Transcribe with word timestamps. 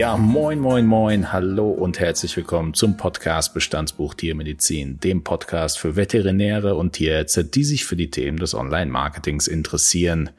Ja, 0.00 0.16
moin, 0.16 0.60
moin, 0.60 0.86
moin, 0.86 1.30
hallo 1.30 1.68
und 1.68 2.00
herzlich 2.00 2.34
willkommen 2.34 2.72
zum 2.72 2.96
Podcast 2.96 3.52
Bestandsbuch 3.52 4.14
Tiermedizin, 4.14 4.98
dem 4.98 5.22
Podcast 5.24 5.78
für 5.78 5.94
Veterinäre 5.94 6.74
und 6.74 6.92
Tierärzte, 6.92 7.44
die 7.44 7.64
sich 7.64 7.84
für 7.84 7.96
die 7.96 8.10
Themen 8.10 8.38
des 8.38 8.54
Online-Marketings 8.54 9.46
interessieren. 9.46 10.30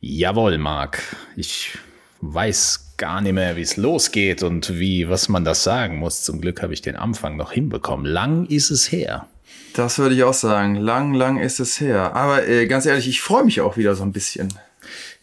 Jawohl, 0.00 0.58
Marc, 0.58 1.00
ich 1.36 1.78
weiß 2.22 2.94
gar 2.96 3.20
nicht 3.20 3.34
mehr, 3.34 3.54
wie 3.54 3.62
es 3.62 3.76
losgeht 3.76 4.42
und 4.42 4.80
wie, 4.80 5.08
was 5.08 5.28
man 5.28 5.44
das 5.44 5.62
sagen 5.62 5.98
muss. 5.98 6.24
Zum 6.24 6.40
Glück 6.40 6.60
habe 6.60 6.74
ich 6.74 6.82
den 6.82 6.96
Anfang 6.96 7.36
noch 7.36 7.52
hinbekommen. 7.52 8.04
Lang 8.04 8.46
ist 8.46 8.72
es 8.72 8.90
her. 8.90 9.28
Das 9.74 10.00
würde 10.00 10.16
ich 10.16 10.24
auch 10.24 10.34
sagen. 10.34 10.74
Lang, 10.74 11.14
lang 11.14 11.38
ist 11.38 11.60
es 11.60 11.80
her. 11.80 12.16
Aber 12.16 12.48
äh, 12.48 12.66
ganz 12.66 12.84
ehrlich, 12.84 13.06
ich 13.06 13.20
freue 13.20 13.44
mich 13.44 13.60
auch 13.60 13.76
wieder 13.76 13.94
so 13.94 14.02
ein 14.02 14.10
bisschen. 14.10 14.48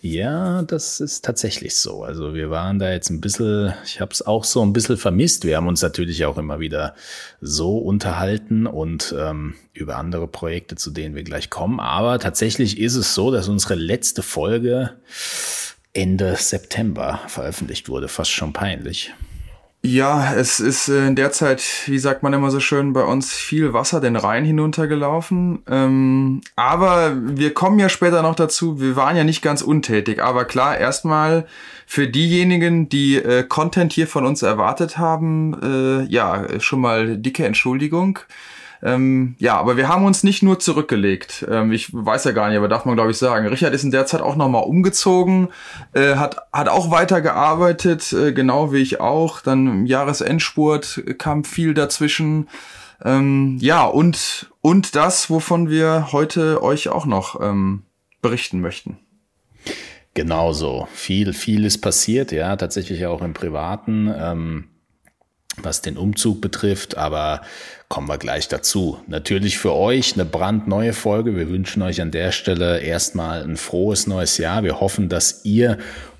Ja, 0.05 0.61
das 0.61 0.99
ist 0.99 1.25
tatsächlich 1.25 1.75
so. 1.75 2.03
Also 2.03 2.35
wir 2.35 2.51
waren 2.51 2.77
da 2.77 2.91
jetzt 2.91 3.09
ein 3.09 3.21
bisschen, 3.21 3.73
ich 3.85 3.99
habe 3.99 4.11
es 4.11 4.23
auch 4.23 4.43
so 4.43 4.61
ein 4.61 4.71
bisschen 4.71 4.97
vermisst. 4.97 5.45
Wir 5.45 5.57
haben 5.57 5.67
uns 5.67 5.81
natürlich 5.81 6.25
auch 6.25 6.37
immer 6.37 6.59
wieder 6.59 6.93
so 7.41 7.79
unterhalten 7.79 8.67
und 8.67 9.15
ähm, 9.17 9.55
über 9.73 9.95
andere 9.95 10.27
Projekte, 10.27 10.75
zu 10.75 10.91
denen 10.91 11.15
wir 11.15 11.23
gleich 11.23 11.49
kommen. 11.49 11.79
Aber 11.79 12.19
tatsächlich 12.19 12.79
ist 12.79 12.93
es 12.93 13.15
so, 13.15 13.31
dass 13.31 13.47
unsere 13.47 13.73
letzte 13.73 14.21
Folge 14.21 14.91
Ende 15.93 16.35
September 16.35 17.21
veröffentlicht 17.25 17.89
wurde. 17.89 18.07
Fast 18.07 18.29
schon 18.29 18.53
peinlich. 18.53 19.11
Ja, 19.87 20.33
es 20.33 20.59
ist 20.59 20.89
äh, 20.89 21.05
in 21.05 21.15
der 21.15 21.31
Zeit, 21.31 21.63
wie 21.85 21.99
sagt 21.99 22.23
man 22.23 22.33
immer 22.33 22.49
so 22.49 22.59
schön, 22.59 22.93
bei 22.93 23.03
uns 23.03 23.33
viel 23.33 23.71
Wasser 23.71 24.01
den 24.01 24.15
Rhein 24.15 24.43
hinuntergelaufen. 24.43 25.59
Ähm, 25.69 26.41
aber 26.55 27.15
wir 27.15 27.53
kommen 27.53 27.77
ja 27.77 27.87
später 27.87 28.23
noch 28.23 28.33
dazu, 28.33 28.81
wir 28.81 28.95
waren 28.95 29.15
ja 29.15 29.23
nicht 29.23 29.43
ganz 29.43 29.61
untätig. 29.61 30.23
Aber 30.23 30.45
klar, 30.45 30.75
erstmal 30.75 31.45
für 31.85 32.07
diejenigen, 32.07 32.89
die 32.89 33.17
äh, 33.17 33.43
Content 33.43 33.93
hier 33.93 34.07
von 34.07 34.25
uns 34.25 34.41
erwartet 34.41 34.97
haben, 34.97 35.53
äh, 35.61 36.11
ja, 36.11 36.59
schon 36.59 36.81
mal 36.81 37.17
dicke 37.17 37.45
Entschuldigung. 37.45 38.17
Ähm, 38.83 39.35
ja, 39.39 39.57
aber 39.57 39.77
wir 39.77 39.87
haben 39.87 40.05
uns 40.05 40.23
nicht 40.23 40.43
nur 40.43 40.59
zurückgelegt. 40.59 41.45
Ähm, 41.49 41.71
ich 41.71 41.93
weiß 41.93 42.23
ja 42.25 42.31
gar 42.31 42.49
nicht, 42.49 42.57
aber 42.57 42.67
darf 42.67 42.85
man 42.85 42.95
glaube 42.95 43.11
ich 43.11 43.17
sagen. 43.17 43.47
Richard 43.47 43.73
ist 43.73 43.83
in 43.83 43.91
der 43.91 44.05
Zeit 44.05 44.21
auch 44.21 44.35
nochmal 44.35 44.63
umgezogen, 44.63 45.49
äh, 45.93 46.15
hat, 46.15 46.37
hat 46.51 46.69
auch 46.69 46.91
weitergearbeitet, 46.91 48.13
äh, 48.13 48.33
genau 48.33 48.71
wie 48.71 48.81
ich 48.81 48.99
auch. 48.99 49.41
Dann 49.41 49.67
im 49.67 49.85
Jahresendspurt 49.85 51.03
kam 51.17 51.43
viel 51.43 51.73
dazwischen. 51.73 52.49
Ähm, 53.03 53.57
ja, 53.59 53.85
und, 53.85 54.51
und 54.61 54.95
das, 54.95 55.29
wovon 55.29 55.69
wir 55.69 56.11
heute 56.11 56.63
euch 56.63 56.89
auch 56.89 57.05
noch 57.05 57.41
ähm, 57.41 57.83
berichten 58.21 58.61
möchten. 58.61 58.97
Genauso. 60.13 60.87
Viel, 60.93 61.33
viel 61.33 61.65
ist 61.65 61.79
passiert, 61.79 62.31
ja, 62.31 62.55
tatsächlich 62.55 63.05
auch 63.05 63.21
im 63.21 63.33
Privaten. 63.33 64.13
Ähm 64.17 64.69
was 65.61 65.81
den 65.81 65.97
Umzug 65.97 66.41
betrifft, 66.41 66.97
aber 66.97 67.41
kommen 67.89 68.07
wir 68.07 68.17
gleich 68.17 68.47
dazu. 68.47 68.99
Natürlich 69.07 69.57
für 69.57 69.73
euch 69.73 70.13
eine 70.13 70.25
brandneue 70.25 70.93
Folge. 70.93 71.35
Wir 71.35 71.49
wünschen 71.49 71.81
euch 71.81 72.01
an 72.01 72.11
der 72.11 72.31
Stelle 72.31 72.79
erstmal 72.79 73.43
ein 73.43 73.57
frohes 73.57 74.07
neues 74.07 74.37
Jahr. 74.37 74.63
Wir 74.63 74.79
hoffen, 74.79 75.09
dass 75.09 75.45
ihr 75.45 75.77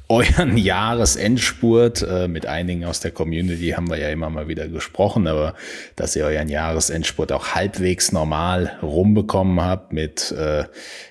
euren 0.07 0.57
Jahresendspurt 0.57 2.03
äh, 2.03 2.27
mit 2.27 2.45
einigen 2.45 2.85
aus 2.85 2.99
der 2.99 3.11
Community 3.11 3.69
haben 3.69 3.89
wir 3.89 3.97
ja 3.97 4.09
immer 4.09 4.29
mal 4.29 4.47
wieder 4.47 4.67
gesprochen, 4.67 5.27
aber 5.27 5.55
dass 5.95 6.15
ihr 6.15 6.25
euren 6.25 6.49
Jahresendspurt 6.49 7.31
auch 7.31 7.55
halbwegs 7.55 8.11
normal 8.11 8.77
rumbekommen 8.81 9.61
habt 9.61 9.93
mit 9.93 10.31
äh, 10.31 10.65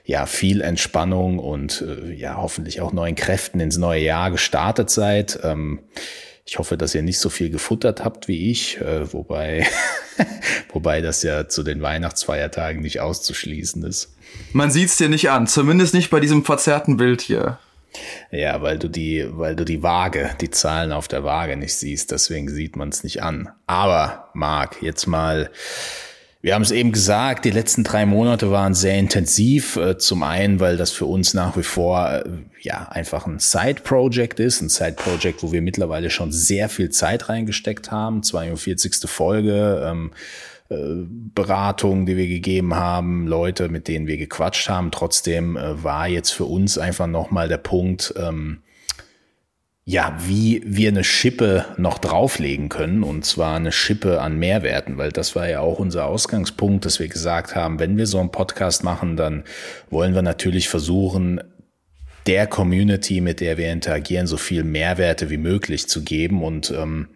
ja 0.05 0.27
viel 0.27 0.61
Entspannung 0.61 1.39
und 1.39 1.83
äh, 1.83 2.13
ja 2.13 2.36
hoffentlich 2.36 2.80
auch 2.80 2.92
neuen 2.92 3.17
Kräften 3.17 3.61
ins 3.61 3.77
neue 3.77 4.02
Jahr 4.02 4.30
gestartet 4.30 4.90
seid. 4.90 5.39
Ich 6.46 6.58
hoffe, 6.58 6.77
dass 6.77 6.94
ihr 6.94 7.02
nicht 7.02 7.18
so 7.18 7.30
viel 7.30 7.48
gefuttert 7.48 8.05
habt 8.05 8.28
wie 8.28 8.50
ich, 8.50 8.78
äh, 8.80 9.12
wobei, 9.12 9.66
wobei 10.72 11.00
das 11.00 11.22
ja 11.22 11.48
zu 11.48 11.62
den 11.62 11.80
Weihnachtsfeiertagen 11.80 12.82
nicht 12.82 13.00
auszuschließen 13.00 13.82
ist. 13.84 14.14
Man 14.52 14.70
sieht's 14.70 14.98
dir 14.98 15.08
nicht 15.08 15.30
an, 15.30 15.46
zumindest 15.46 15.94
nicht 15.94 16.10
bei 16.10 16.20
diesem 16.20 16.44
verzerrten 16.44 16.98
Bild 16.98 17.22
hier. 17.22 17.58
Ja, 18.30 18.60
weil 18.60 18.78
du 18.78 18.88
die, 18.88 19.27
weil 19.30 19.56
du 19.56 19.64
die 19.64 19.83
Waage, 19.83 20.30
die 20.40 20.50
Zahlen 20.50 20.92
auf 20.92 21.08
der 21.08 21.24
Waage 21.24 21.56
nicht 21.56 21.74
siehst, 21.77 22.10
deswegen 22.10 22.48
sieht 22.48 22.77
man 22.77 22.88
es 22.88 23.04
nicht 23.04 23.22
an. 23.22 23.50
Aber, 23.66 24.28
Marc, 24.34 24.83
jetzt 24.83 25.06
mal 25.06 25.50
wir 26.44 26.55
haben 26.55 26.60
es 26.60 26.72
eben 26.72 26.92
gesagt, 26.92 27.46
die 27.46 27.50
letzten 27.50 27.84
drei 27.84 28.05
Monate 28.05 28.50
waren 28.50 28.74
sehr 28.74 28.98
intensiv. 28.98 29.77
Äh, 29.77 29.96
zum 29.96 30.22
einen, 30.22 30.60
weil 30.60 30.77
das 30.77 30.90
für 30.90 31.06
uns 31.06 31.32
nach 31.32 31.56
wie 31.56 31.62
vor 31.62 32.06
äh, 32.06 32.22
ja 32.60 32.86
einfach 32.90 33.27
ein 33.27 33.38
Side-Project 33.38 34.40
ist, 34.40 34.60
ein 34.60 34.68
Side-Project, 34.68 35.42
wo 35.42 35.52
wir 35.52 35.62
mittlerweile 35.62 36.10
schon 36.10 36.33
sehr 36.33 36.68
viel 36.68 36.90
Zeit 36.90 37.30
reingesteckt 37.30 37.90
haben. 37.90 38.22
42. 38.22 39.08
Folge, 39.08 39.88
ähm, 39.90 40.10
äh, 40.68 40.77
Beratungen, 41.34 42.04
die 42.04 42.18
wir 42.18 42.28
gegeben 42.28 42.74
haben, 42.74 43.27
Leute, 43.27 43.70
mit 43.70 43.88
denen 43.88 44.06
wir 44.06 44.18
gequatscht 44.18 44.68
haben. 44.68 44.90
Trotzdem 44.90 45.56
äh, 45.56 45.83
war 45.83 46.08
jetzt 46.08 46.33
für 46.33 46.44
uns 46.44 46.77
einfach 46.77 47.06
nochmal 47.06 47.48
der 47.48 47.56
Punkt, 47.56 48.12
ähm, 48.18 48.58
ja, 49.86 50.17
wie 50.27 50.62
wir 50.64 50.89
eine 50.89 51.05
Schippe 51.05 51.67
noch 51.77 51.98
drauflegen 51.98 52.70
können, 52.70 53.02
und 53.02 53.27
zwar 53.27 53.56
eine 53.56 53.70
Schippe 53.70 54.22
an 54.22 54.39
Mehrwerten, 54.39 54.96
weil 54.96 55.12
das 55.12 55.36
war 55.36 55.48
ja 55.48 55.61
auch 55.61 55.78
unser 55.78 56.06
Ausgangspunkt, 56.06 56.86
dass 56.86 57.00
wir 57.00 57.08
gesagt 57.08 57.55
haben, 57.55 57.78
wenn 57.78 57.98
wir 57.98 58.06
so 58.06 58.18
einen 58.18 58.33
Podcast 58.33 58.83
machen, 58.83 59.17
dann 59.17 59.45
wollen 59.90 60.14
wir 60.14 60.22
natürlich 60.22 60.70
versuchen, 60.70 61.40
der 62.27 62.46
Community, 62.46 63.20
mit 63.20 63.40
der 63.40 63.58
wir 63.58 63.70
interagieren, 63.70 64.27
so 64.27 64.39
viel 64.39 64.64
Mehrwerte 64.64 65.28
wie 65.28 65.36
möglich 65.36 65.86
zu 65.89 66.02
geben. 66.02 66.42
Und 66.42 66.70
ähm, 66.70 67.08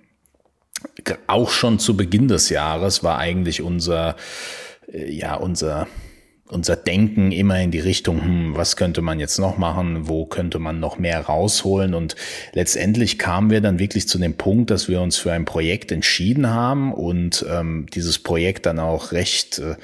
auch 1.27 1.50
schon 1.50 1.79
zu 1.79 1.97
Beginn 1.97 2.29
des 2.29 2.50
Jahres 2.50 3.03
war 3.03 3.17
eigentlich 3.17 3.62
unser, 3.62 4.17
äh, 4.93 5.11
ja, 5.11 5.35
unser 5.35 5.87
unser 6.51 6.77
Denken 6.77 7.31
immer 7.31 7.61
in 7.61 7.71
die 7.71 7.81
Richtung, 7.81 8.23
hm, 8.23 8.57
was 8.57 8.77
könnte 8.77 9.03
man 9.03 9.21
jetzt 9.21 9.39
noch 9.39 9.59
machen, 9.59 10.09
wo 10.09 10.25
könnte 10.25 10.59
man 10.59 10.81
noch 10.81 10.99
mehr 10.99 11.21
rausholen. 11.21 11.95
Und 11.95 12.17
letztendlich 12.53 13.19
kamen 13.19 13.51
wir 13.51 13.61
dann 13.61 13.79
wirklich 13.79 14.09
zu 14.09 14.19
dem 14.19 14.35
Punkt, 14.35 14.71
dass 14.71 14.89
wir 14.89 15.01
uns 15.01 15.17
für 15.17 15.33
ein 15.33 15.45
Projekt 15.45 15.93
entschieden 15.93 16.49
haben 16.49 16.93
und 16.93 17.45
ähm, 17.49 17.87
dieses 17.95 18.19
Projekt 18.19 18.67
dann 18.67 18.79
auch 18.79 19.13
recht 19.13 19.59
äh, 19.59 19.77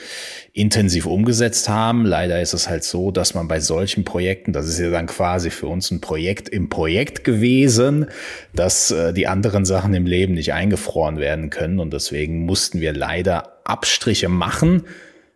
intensiv 0.52 1.06
umgesetzt 1.06 1.68
haben. 1.68 2.06
Leider 2.06 2.40
ist 2.40 2.54
es 2.54 2.68
halt 2.68 2.84
so, 2.84 3.10
dass 3.10 3.34
man 3.34 3.48
bei 3.48 3.60
solchen 3.60 4.04
Projekten, 4.04 4.52
das 4.52 4.68
ist 4.68 4.78
ja 4.78 4.90
dann 4.90 5.06
quasi 5.06 5.50
für 5.50 5.66
uns 5.66 5.90
ein 5.90 6.00
Projekt 6.00 6.48
im 6.48 6.68
Projekt 6.68 7.24
gewesen, 7.24 8.06
dass 8.54 8.90
äh, 8.90 9.12
die 9.12 9.26
anderen 9.26 9.64
Sachen 9.64 9.92
im 9.94 10.06
Leben 10.06 10.34
nicht 10.34 10.52
eingefroren 10.52 11.18
werden 11.18 11.50
können. 11.50 11.78
Und 11.78 11.92
deswegen 11.92 12.46
mussten 12.46 12.80
wir 12.80 12.92
leider 12.92 13.58
Abstriche 13.64 14.28
machen 14.28 14.84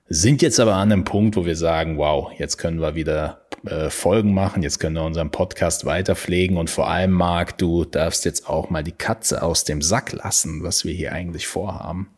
sind 0.08 0.42
jetzt 0.42 0.58
aber 0.58 0.74
an 0.74 0.92
einem 0.92 1.04
Punkt, 1.04 1.36
wo 1.36 1.44
wir 1.44 1.56
sagen, 1.56 1.98
wow, 1.98 2.30
jetzt 2.38 2.56
können 2.56 2.80
wir 2.80 2.94
wieder 2.94 3.42
äh, 3.66 3.90
Folgen 3.90 4.32
machen, 4.32 4.62
jetzt 4.62 4.78
können 4.78 4.96
wir 4.96 5.04
unseren 5.04 5.30
Podcast 5.30 5.84
weiterpflegen 5.84 6.56
und 6.56 6.70
vor 6.70 6.88
allem, 6.88 7.12
Marc, 7.12 7.58
du 7.58 7.84
darfst 7.84 8.24
jetzt 8.24 8.48
auch 8.48 8.70
mal 8.70 8.82
die 8.82 8.92
Katze 8.92 9.42
aus 9.42 9.64
dem 9.64 9.82
Sack 9.82 10.12
lassen, 10.12 10.62
was 10.62 10.84
wir 10.84 10.94
hier 10.94 11.12
eigentlich 11.12 11.46
vorhaben. 11.46 12.08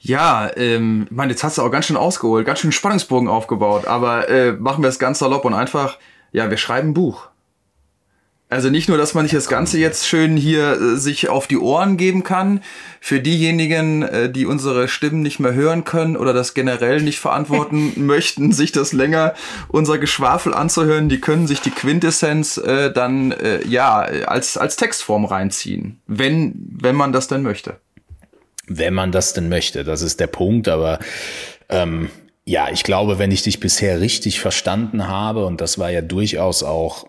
Ja, 0.00 0.50
ähm, 0.56 1.06
meine, 1.10 1.32
jetzt 1.32 1.42
hast 1.44 1.58
du 1.58 1.62
auch 1.62 1.70
ganz 1.70 1.86
schön 1.86 1.96
ausgeholt, 1.96 2.46
ganz 2.46 2.60
schön 2.60 2.72
Spannungsbogen 2.72 3.28
aufgebaut, 3.28 3.86
aber 3.86 4.28
äh, 4.28 4.52
machen 4.52 4.82
wir 4.82 4.88
es 4.88 4.98
ganz 4.98 5.18
salopp 5.18 5.44
und 5.44 5.54
einfach, 5.54 5.98
ja, 6.32 6.48
wir 6.48 6.56
schreiben 6.56 6.90
ein 6.90 6.94
Buch. 6.94 7.28
Also 8.50 8.70
nicht 8.70 8.88
nur, 8.88 8.96
dass 8.96 9.12
man 9.12 9.26
sich 9.26 9.34
das 9.34 9.48
Ganze 9.48 9.78
jetzt 9.78 10.08
schön 10.08 10.38
hier 10.38 10.72
äh, 10.72 10.96
sich 10.96 11.28
auf 11.28 11.46
die 11.46 11.58
Ohren 11.58 11.98
geben 11.98 12.22
kann, 12.22 12.62
für 12.98 13.20
diejenigen, 13.20 14.02
äh, 14.02 14.30
die 14.30 14.46
unsere 14.46 14.88
Stimmen 14.88 15.20
nicht 15.20 15.38
mehr 15.38 15.52
hören 15.52 15.84
können 15.84 16.16
oder 16.16 16.32
das 16.32 16.54
generell 16.54 17.02
nicht 17.02 17.18
verantworten 17.18 17.92
möchten, 18.06 18.52
sich 18.52 18.72
das 18.72 18.94
länger 18.94 19.34
unser 19.68 19.98
Geschwafel 19.98 20.54
anzuhören, 20.54 21.10
die 21.10 21.20
können 21.20 21.46
sich 21.46 21.60
die 21.60 21.70
Quintessenz 21.70 22.56
äh, 22.56 22.90
dann 22.90 23.32
äh, 23.32 23.66
ja 23.66 23.98
als 23.98 24.56
als 24.56 24.76
Textform 24.76 25.26
reinziehen, 25.26 26.00
wenn 26.06 26.54
wenn 26.80 26.96
man 26.96 27.12
das 27.12 27.28
denn 27.28 27.42
möchte. 27.42 27.76
Wenn 28.66 28.94
man 28.94 29.12
das 29.12 29.34
denn 29.34 29.50
möchte, 29.50 29.84
das 29.84 30.00
ist 30.00 30.20
der 30.20 30.26
Punkt, 30.26 30.68
aber 30.68 31.00
ähm, 31.68 32.08
ja, 32.46 32.68
ich 32.70 32.82
glaube, 32.82 33.18
wenn 33.18 33.30
ich 33.30 33.42
dich 33.42 33.60
bisher 33.60 34.00
richtig 34.00 34.40
verstanden 34.40 35.06
habe, 35.06 35.44
und 35.44 35.60
das 35.60 35.78
war 35.78 35.90
ja 35.90 36.00
durchaus 36.00 36.62
auch 36.62 37.07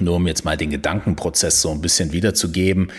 nur 0.00 0.16
um 0.16 0.26
jetzt 0.26 0.44
mal 0.44 0.56
den 0.56 0.70
Gedankenprozess 0.70 1.60
so 1.60 1.70
ein 1.70 1.80
bisschen 1.80 2.12
wiederzugeben. 2.12 2.90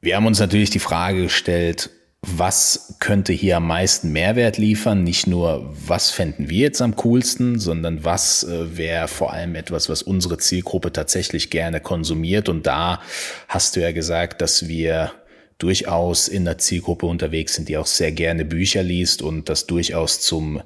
Wir 0.00 0.16
haben 0.16 0.26
uns 0.26 0.40
natürlich 0.40 0.70
die 0.70 0.78
Frage 0.78 1.22
gestellt, 1.22 1.90
was 2.22 2.96
könnte 2.98 3.32
hier 3.32 3.58
am 3.58 3.66
meisten 3.68 4.10
Mehrwert 4.12 4.58
liefern? 4.58 5.04
Nicht 5.04 5.26
nur, 5.26 5.72
was 5.86 6.10
fänden 6.10 6.48
wir 6.48 6.58
jetzt 6.58 6.82
am 6.82 6.96
coolsten, 6.96 7.58
sondern 7.58 8.04
was 8.04 8.42
äh, 8.42 8.76
wäre 8.76 9.06
vor 9.06 9.32
allem 9.32 9.54
etwas, 9.54 9.88
was 9.88 10.02
unsere 10.02 10.38
Zielgruppe 10.38 10.92
tatsächlich 10.92 11.50
gerne 11.50 11.80
konsumiert. 11.80 12.48
Und 12.48 12.66
da 12.66 13.00
hast 13.48 13.76
du 13.76 13.80
ja 13.80 13.92
gesagt, 13.92 14.40
dass 14.40 14.66
wir 14.66 15.12
durchaus 15.58 16.28
in 16.28 16.44
der 16.44 16.58
Zielgruppe 16.58 17.06
unterwegs 17.06 17.54
sind, 17.54 17.68
die 17.68 17.76
auch 17.76 17.86
sehr 17.86 18.12
gerne 18.12 18.44
Bücher 18.44 18.82
liest 18.82 19.22
und 19.22 19.48
das 19.48 19.66
durchaus 19.66 20.20
zum 20.20 20.60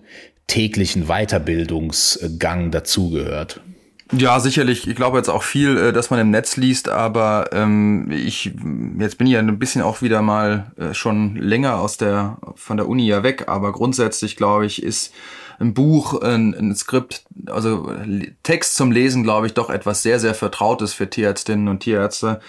täglichen 0.47 1.07
Weiterbildungsgang 1.07 2.71
dazugehört. 2.71 3.61
Ja, 4.13 4.41
sicherlich. 4.41 4.89
Ich 4.89 4.97
glaube 4.97 5.19
jetzt 5.19 5.29
auch 5.29 5.45
viel, 5.45 5.77
äh, 5.77 5.93
dass 5.93 6.11
man 6.11 6.19
im 6.19 6.31
Netz 6.31 6.57
liest, 6.57 6.89
aber 6.89 7.51
ähm, 7.53 8.11
ich 8.11 8.53
jetzt 8.99 9.19
bin 9.19 9.27
ich 9.27 9.35
ja 9.35 9.39
ein 9.39 9.59
bisschen 9.59 9.83
auch 9.83 10.03
wieder 10.03 10.21
mal 10.21 10.73
äh, 10.77 10.95
schon 10.95 11.37
länger 11.37 11.79
aus 11.79 11.97
der 11.97 12.39
von 12.57 12.77
der 12.77 12.89
Uni 12.89 13.07
ja 13.07 13.23
weg, 13.23 13.45
aber 13.47 13.73
grundsätzlich 13.73 14.37
glaube 14.37 14.67
ich 14.67 14.83
ist 14.83 15.13
ein 15.61 15.75
Buch, 15.75 16.21
ein, 16.23 16.55
ein 16.55 16.75
Skript, 16.75 17.25
also 17.47 17.93
Text 18.43 18.77
zum 18.77 18.91
Lesen, 18.91 19.23
glaube 19.23 19.47
ich, 19.47 19.55
doch 19.55 19.69
etwas 19.69 20.03
sehr, 20.03 20.19
sehr 20.19 20.35
Vertrautes 20.35 20.95
für 20.95 21.09
Tierärztinnen 21.09 21.69
und 21.69 21.81
Tierärzte. 21.81 22.41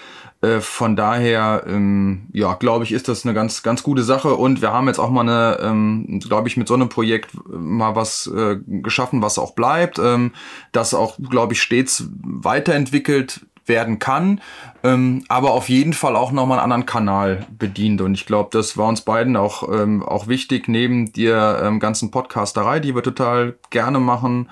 Äh, 0.41 0.59
von 0.59 0.95
daher, 0.95 1.63
ähm, 1.67 2.27
ja, 2.33 2.55
glaube 2.55 2.83
ich, 2.83 2.91
ist 2.91 3.07
das 3.07 3.25
eine 3.25 3.33
ganz, 3.33 3.63
ganz 3.63 3.83
gute 3.83 4.03
Sache. 4.03 4.35
Und 4.35 4.61
wir 4.61 4.73
haben 4.73 4.87
jetzt 4.87 4.99
auch 4.99 5.11
mal 5.11 5.21
eine, 5.21 5.59
ähm, 5.61 6.19
glaube 6.19 6.47
ich, 6.47 6.57
mit 6.57 6.67
so 6.67 6.73
einem 6.73 6.89
Projekt 6.89 7.31
mal 7.47 7.95
was 7.95 8.27
äh, 8.27 8.57
geschaffen, 8.65 9.21
was 9.21 9.37
auch 9.37 9.53
bleibt, 9.53 9.99
ähm, 9.99 10.31
das 10.71 10.93
auch, 10.93 11.17
glaube 11.29 11.53
ich, 11.53 11.61
stets 11.61 12.09
weiterentwickelt 12.23 13.41
werden 13.65 13.99
kann, 13.99 14.41
ähm, 14.83 15.23
aber 15.27 15.51
auf 15.51 15.69
jeden 15.69 15.93
Fall 15.93 16.15
auch 16.15 16.31
nochmal 16.31 16.57
einen 16.57 16.71
anderen 16.71 16.85
Kanal 16.87 17.45
bedient. 17.57 18.01
Und 18.01 18.15
ich 18.15 18.25
glaube, 18.25 18.49
das 18.51 18.77
war 18.77 18.87
uns 18.87 19.01
beiden 19.01 19.37
auch, 19.37 19.69
ähm, 19.71 20.03
auch 20.03 20.27
wichtig, 20.27 20.67
neben 20.67 21.13
der 21.13 21.61
ähm, 21.63 21.79
ganzen 21.79 22.11
Podcasterei, 22.11 22.79
die 22.79 22.95
wir 22.95 23.03
total 23.03 23.55
gerne 23.69 23.99
machen, 23.99 24.49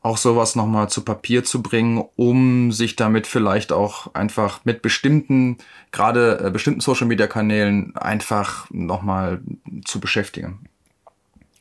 auch 0.00 0.16
sowas 0.16 0.54
nochmal 0.54 0.88
zu 0.88 1.04
Papier 1.04 1.44
zu 1.44 1.62
bringen, 1.62 2.04
um 2.16 2.72
sich 2.72 2.96
damit 2.96 3.26
vielleicht 3.26 3.72
auch 3.72 4.14
einfach 4.14 4.64
mit 4.64 4.80
bestimmten, 4.82 5.58
gerade 5.90 6.40
äh, 6.44 6.50
bestimmten 6.50 6.80
Social-Media-Kanälen 6.80 7.96
einfach 7.96 8.70
nochmal 8.70 9.40
zu 9.84 10.00
beschäftigen. 10.00 10.68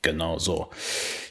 Genau 0.04 0.38
so. 0.38 0.70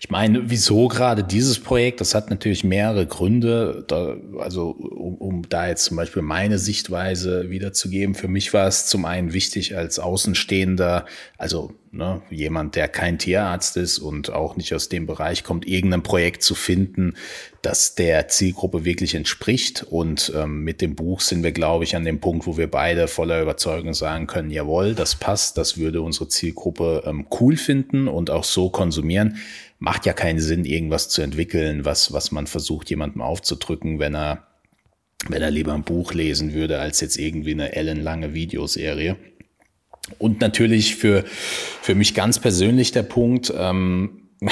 Ich 0.01 0.11
meine, 0.11 0.51
wieso 0.51 0.89
gerade 0.89 1.25
dieses 1.25 1.59
Projekt? 1.61 2.01
Das 2.01 2.15
hat 2.15 2.29
natürlich 2.31 2.65
mehrere 2.65 3.07
Gründe. 3.07 3.85
Da, 3.87 4.17
also, 4.39 4.71
um, 4.71 5.15
um 5.15 5.49
da 5.49 5.69
jetzt 5.69 5.85
zum 5.85 5.97
Beispiel 5.97 6.23
meine 6.23 6.59
Sichtweise 6.59 7.49
wiederzugeben. 7.49 8.15
Für 8.15 8.29
mich 8.29 8.53
war 8.53 8.67
es 8.67 8.87
zum 8.87 9.05
einen 9.05 9.33
wichtig 9.33 9.77
als 9.77 9.99
Außenstehender, 9.99 11.07
also 11.39 11.73
ne, 11.91 12.23
jemand, 12.31 12.77
der 12.77 12.89
kein 12.89 13.19
Tierarzt 13.19 13.77
ist 13.77 13.99
und 13.99 14.33
auch 14.33 14.57
nicht 14.57 14.75
aus 14.75 14.89
dem 14.89 15.07
Bereich 15.07 15.45
kommt, 15.45 15.67
irgendein 15.67 16.03
Projekt 16.03 16.43
zu 16.43 16.55
finden, 16.55 17.15
das 17.63 17.95
der 17.95 18.29
Zielgruppe 18.29 18.85
wirklich 18.85 19.15
entspricht. 19.15 19.85
Und 19.89 20.33
ähm, 20.35 20.63
mit 20.65 20.81
dem 20.81 20.95
Buch 20.95 21.21
sind 21.21 21.43
wir, 21.43 21.53
glaube 21.53 21.85
ich, 21.85 21.97
an 21.97 22.05
dem 22.05 22.21
Punkt, 22.21 22.47
wo 22.47 22.57
wir 22.57 22.71
beide 22.71 23.09
voller 23.09 23.43
Überzeugung 23.43 23.95
sagen 23.95 24.27
können, 24.27 24.51
jawohl, 24.51 24.95
das 24.95 25.17
passt, 25.17 25.59
das 25.59 25.79
würde 25.79 26.03
unsere 26.03 26.29
Zielgruppe 26.29 27.03
ähm, 27.07 27.27
cool 27.41 27.57
finden 27.57 28.09
und 28.09 28.31
auch 28.31 28.45
so 28.45 28.71
konsumieren. 28.71 29.37
Macht 29.79 30.07
ja 30.07 30.13
keinen 30.13 30.41
Sinn, 30.41 30.65
irgendwas 30.65 31.09
zu 31.09 31.23
entwickeln, 31.23 31.85
was, 31.85 32.13
was 32.13 32.31
man 32.33 32.47
versucht, 32.47 32.91
jemandem 32.91 33.23
aufzudrücken, 33.23 33.99
wenn 33.99 34.15
er 34.15 34.47
wenn 35.29 35.43
er 35.43 35.51
lieber 35.51 35.73
ein 35.73 35.83
Buch 35.83 36.13
lesen 36.13 36.53
würde, 36.53 36.79
als 36.79 37.01
jetzt 37.01 37.19
irgendwie 37.19 37.53
eine 37.53 37.75
ellenlange 37.75 38.35
Videoserie. 38.35 39.17
Und 40.19 40.41
natürlich 40.41 40.97
für, 40.97 41.25
für 41.83 41.95
mich 41.95 42.15
ganz 42.15 42.39
persönlich 42.39 42.93
der 42.93 43.03
Punkt, 43.03 43.53
ähm, 43.57 44.29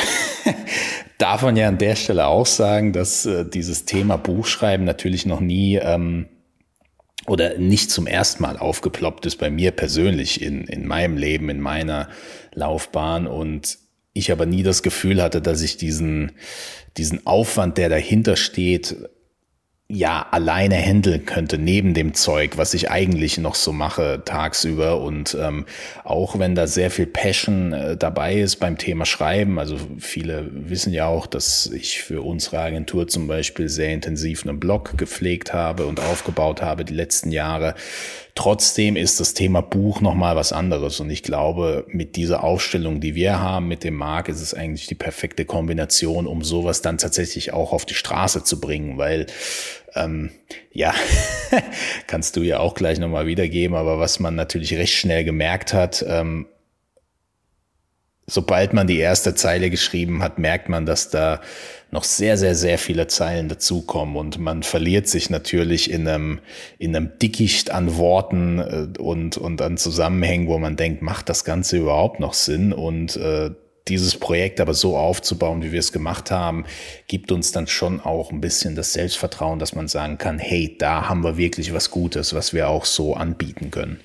darf 1.19 1.43
man 1.43 1.57
ja 1.57 1.69
an 1.69 1.79
der 1.79 1.97
Stelle 1.97 2.27
auch 2.27 2.47
sagen, 2.47 2.93
dass 2.93 3.27
äh, 3.27 3.45
dieses 3.49 3.85
Thema 3.85 4.17
Buchschreiben 4.17 4.85
natürlich 4.85 5.27
noch 5.27 5.41
nie 5.41 5.77
ähm, 5.77 6.27
oder 7.27 7.57
nicht 7.59 7.91
zum 7.91 8.07
ersten 8.07 8.43
Mal 8.43 8.59
aufgeploppt 8.59 9.27
ist 9.27 9.37
bei 9.37 9.51
mir 9.51 9.71
persönlich 9.71 10.43
in, 10.43 10.65
in 10.65 10.87
meinem 10.87 11.17
Leben, 11.17 11.49
in 11.49 11.61
meiner 11.61 12.09
Laufbahn. 12.53 13.27
Und 13.27 13.79
ich 14.13 14.31
aber 14.31 14.47
nie 14.47 14.63
das 14.63 14.83
Gefühl 14.83 15.23
hatte, 15.23 15.41
dass 15.41 15.63
ich 15.63 15.77
diesen, 15.77 16.33
diesen 16.97 17.27
Aufwand, 17.27 17.79
der 17.79 17.89
dahinter 17.89 18.37
steht, 18.37 18.97
ja 19.95 20.27
alleine 20.31 20.77
handeln 20.77 21.25
könnte 21.25 21.57
neben 21.57 21.95
dem 21.95 22.15
Zeug, 22.15 22.59
was 22.59 22.75
ich 22.75 22.91
eigentlich 22.91 23.39
noch 23.39 23.55
so 23.55 23.73
mache 23.73 24.23
tagsüber 24.25 25.01
und 25.01 25.37
ähm, 25.41 25.67
auch 26.03 26.39
wenn 26.39 26.55
da 26.55 26.67
sehr 26.67 26.91
viel 26.91 27.07
Passion 27.07 27.73
äh, 27.73 27.97
dabei 27.97 28.35
ist 28.35 28.57
beim 28.57 28.77
Thema 28.77 29.07
Schreiben, 29.07 29.59
also 29.59 29.77
viele 29.99 30.49
wissen 30.51 30.93
ja 30.93 31.07
auch, 31.07 31.27
dass 31.27 31.67
ich 31.67 32.03
für 32.03 32.23
unsere 32.23 32.59
Agentur 32.59 33.07
zum 33.07 33.29
Beispiel 33.29 33.69
sehr 33.69 33.93
intensiv 33.93 34.45
einen 34.45 34.59
Blog 34.59 34.99
gepflegt 34.99 35.53
habe 35.53 35.87
und 35.87 36.01
aufgebaut 36.01 36.61
habe 36.61 36.85
die 36.85 36.95
letzten 36.95 37.31
Jahre. 37.31 37.75
Trotzdem 38.37 38.97
ist 38.97 39.21
das 39.21 39.33
Thema 39.33 39.61
Buch 39.61 40.01
nochmal 40.01 40.35
was 40.35 40.53
anderes. 40.53 40.99
Und 40.99 41.09
ich 41.09 41.23
glaube, 41.23 41.85
mit 41.89 42.17
dieser 42.17 42.43
Aufstellung, 42.43 43.01
die 43.01 43.15
wir 43.15 43.39
haben 43.39 43.69
mit 43.69 43.85
dem 43.85 43.95
Markt, 43.95 44.29
ist 44.29 44.41
es 44.41 44.55
eigentlich 44.55 44.89
die 44.89 44.97
perfekte 44.97 45.45
Kombination, 45.45 46.27
um 46.27 46.43
sowas 46.43 46.83
dann 46.83 46.99
tatsächlich 46.99 47.53
auch 47.53 47.73
auf 47.73 47.85
die 47.85 47.95
Straße 47.95 48.43
zu 48.43 48.61
bringen, 48.61 48.99
weil 48.99 49.27
ähm, 49.95 50.31
ja, 50.73 50.93
kannst 52.09 52.35
du 52.35 52.43
ja 52.43 52.59
auch 52.59 52.75
gleich 52.75 52.99
nochmal 52.99 53.27
wiedergeben, 53.27 53.77
aber 53.77 54.01
was 54.01 54.19
man 54.19 54.35
natürlich 54.35 54.75
recht 54.75 54.95
schnell 54.95 55.23
gemerkt 55.23 55.73
hat, 55.73 56.05
ähm, 56.09 56.47
sobald 58.27 58.73
man 58.73 58.89
die 58.89 58.99
erste 58.99 59.37
Zeile 59.37 59.71
geschrieben 59.71 60.23
hat, 60.23 60.39
merkt 60.39 60.69
man, 60.69 60.87
dass 60.87 61.11
da 61.11 61.41
noch 61.95 62.05
sehr, 62.05 62.37
sehr, 62.37 62.57
sehr 62.57 62.77
viele 62.77 63.07
Zeilen 63.07 63.49
dazukommen 63.49 64.17
und 64.17 64.39
man 64.39 64.65
verliert 64.65 65.09
sich 65.09 65.31
natürlich 65.31 65.91
in 65.91 66.07
einem, 66.07 66.41
in 66.79 66.95
einem 66.95 67.13
Dickicht 67.23 67.71
an 67.71 67.97
Worten 67.97 68.59
äh, 68.59 69.01
und, 69.01 69.39
und 69.39 69.63
an 69.63 69.79
Zusammenhängen, 69.79 70.49
wo 70.49 70.59
man 70.59 70.77
denkt, 70.77 71.03
macht 71.03 71.29
das 71.29 71.45
Ganze 71.45 71.79
überhaupt 71.79 72.19
noch 72.19 72.35
Sinn? 72.35 72.73
Und 72.73 73.17
äh, 73.17 73.53
dieses 73.87 74.17
Projekt 74.17 74.61
aber 74.61 74.75
so 74.75 74.97
aufzubauen, 74.97 75.63
wie 75.63 75.71
wir 75.71 75.79
es 75.79 75.93
gemacht 75.93 76.33
haben, 76.33 76.65
gibt 77.07 77.31
uns 77.31 77.53
dann 77.53 77.69
schon 77.69 78.01
auch 78.01 78.33
ein 78.33 78.41
bisschen 78.41 78.75
das 78.75 78.93
Selbstvertrauen, 78.93 79.61
dass 79.61 79.75
man 79.75 79.87
sagen 79.87 80.19
kann, 80.19 80.39
hey, 80.39 80.77
da 80.77 81.09
haben 81.09 81.23
wir 81.23 81.37
wirklich 81.37 81.73
was 81.73 81.93
Gutes, 81.93 82.35
was 82.35 82.53
wir 82.53 82.69
auch 82.69 82.87
so 82.87 83.15
anbieten 83.15 83.71
können. 83.71 84.01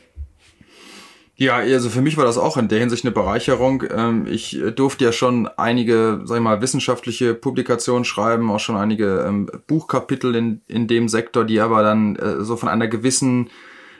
Ja, 1.42 1.56
also 1.56 1.90
für 1.90 2.02
mich 2.02 2.18
war 2.18 2.26
das 2.26 2.38
auch 2.38 2.58
in 2.58 2.68
der 2.68 2.80
Hinsicht 2.82 3.06
eine 3.06 3.14
Bereicherung. 3.14 3.86
Ähm, 3.96 4.28
ich 4.28 4.62
durfte 4.76 5.06
ja 5.06 5.14
schon 5.14 5.48
einige, 5.48 6.20
sag 6.26 6.36
ich 6.36 6.44
mal, 6.44 6.62
wissenschaftliche 6.62 7.34
Publikationen 7.34 8.04
schreiben, 8.04 8.52
auch 8.52 8.60
schon 8.60 8.76
einige 8.76 9.22
ähm, 9.26 9.50
Buchkapitel 9.66 10.36
in, 10.36 10.62
in 10.68 10.90
dem 10.90 11.08
Sektor, 11.08 11.46
die 11.46 11.62
aber 11.62 11.82
dann 11.82 12.18
äh, 12.18 12.44
so 12.44 12.58
von 12.58 12.68
einer 12.68 12.90
gewissen, 12.90 13.50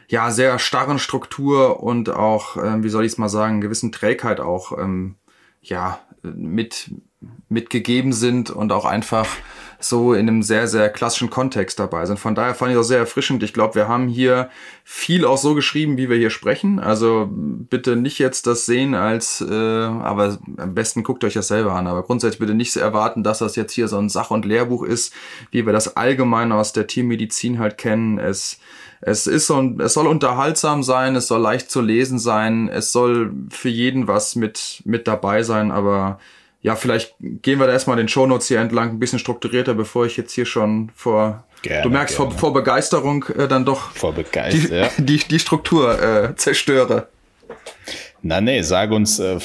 ja, 0.10 0.32
sehr 0.32 0.60
starren 0.60 1.00
Struktur 1.00 1.82
und 1.82 2.10
auch, 2.10 2.58
ähm, 2.58 2.84
wie 2.84 2.90
soll 2.90 3.06
ich 3.06 3.14
es 3.14 3.18
mal 3.18 3.30
sagen, 3.30 3.62
gewissen 3.62 3.94
Trägheit 3.94 4.42
auch, 4.42 4.78
ja, 5.62 6.00
mit, 6.22 6.92
mitgegeben 7.50 8.14
sind 8.14 8.50
und 8.50 8.72
auch 8.72 8.86
einfach 8.86 9.28
so 9.82 10.14
in 10.14 10.28
einem 10.28 10.44
sehr, 10.44 10.68
sehr 10.68 10.90
klassischen 10.90 11.30
Kontext 11.30 11.80
dabei 11.80 12.06
sind. 12.06 12.20
Von 12.20 12.36
daher 12.36 12.54
fand 12.54 12.72
ich 12.72 12.78
das 12.78 12.90
sehr 12.90 13.00
erfrischend. 13.00 13.44
Ich 13.44 13.54
glaube, 13.54 13.76
wir 13.76 13.88
haben 13.88 14.10
hier 14.10 14.50
viel 14.84 15.26
auch 15.26 15.38
so 15.38 15.56
geschrieben, 15.56 15.98
wie 15.98 16.10
wir 16.10 16.18
hier 16.18 16.30
sprechen. 16.30 16.80
Also 16.80 17.30
bitte 17.32 17.96
nicht 17.96 18.20
jetzt 18.20 18.46
das 18.46 18.66
sehen 18.66 18.94
als, 18.94 19.40
äh, 19.40 19.54
aber 19.54 20.38
am 20.58 20.76
besten 20.76 21.04
guckt 21.04 21.24
euch 21.24 21.34
das 21.34 21.48
selber 21.48 21.74
an. 21.74 21.88
Aber 21.88 22.04
grundsätzlich 22.04 22.40
bitte 22.40 22.54
nicht 22.54 22.76
erwarten, 22.76 23.24
dass 23.24 23.40
das 23.40 23.56
jetzt 23.56 23.72
hier 23.72 23.88
so 23.88 23.98
ein 23.98 24.10
Sach- 24.10 24.32
und 24.32 24.44
Lehrbuch 24.44 24.84
ist, 24.84 25.14
wie 25.52 25.66
wir 25.66 25.72
das 25.72 25.96
allgemein 25.96 26.52
aus 26.52 26.74
der 26.74 26.88
Tiermedizin 26.88 27.60
halt 27.60 27.78
kennen. 27.78 28.20
Es 28.20 28.60
es 29.02 29.28
ist 29.28 29.48
so, 29.48 29.76
es 29.80 29.94
soll 29.94 30.08
unterhaltsam 30.08 30.84
sein, 30.84 31.16
es 31.16 31.28
soll 31.28 31.42
leicht 31.42 31.72
zu 31.72 31.80
lesen 31.80 32.20
sein, 32.20 32.68
es 32.68 32.92
soll 32.92 33.32
für 33.50 33.70
jeden 33.70 34.10
was 34.10 34.36
mit, 34.36 34.82
mit 34.84 35.08
dabei 35.08 35.44
sein, 35.44 35.72
aber 35.72 36.20
ja, 36.62 36.76
vielleicht 36.76 37.16
gehen 37.20 37.60
wir 37.60 37.68
da 37.68 37.74
erstmal 37.74 37.98
den 37.98 38.08
Shownotes 38.08 38.48
hier 38.48 38.60
entlang, 38.60 38.90
ein 38.90 39.00
bisschen 39.00 39.20
strukturierter, 39.20 39.74
bevor 39.74 40.06
ich 40.06 40.18
jetzt 40.18 40.34
hier 40.34 40.46
schon 40.46 40.92
vor, 40.94 41.46
gerne, 41.62 41.84
du 41.84 41.90
merkst, 41.90 42.16
vor, 42.16 42.32
vor 42.32 42.54
Begeisterung 42.54 43.26
äh, 43.38 43.48
dann 43.48 43.64
doch 43.64 43.92
vor 43.92 44.14
Begeisterung, 44.14 44.90
die, 44.98 45.04
die, 45.20 45.28
die 45.28 45.40
Struktur 45.40 46.02
äh, 46.02 46.36
zerstöre. 46.36 47.08
Na 48.22 48.42
nee, 48.42 48.62
sag 48.62 48.92
uns, 48.92 49.20
äh, 49.20 49.40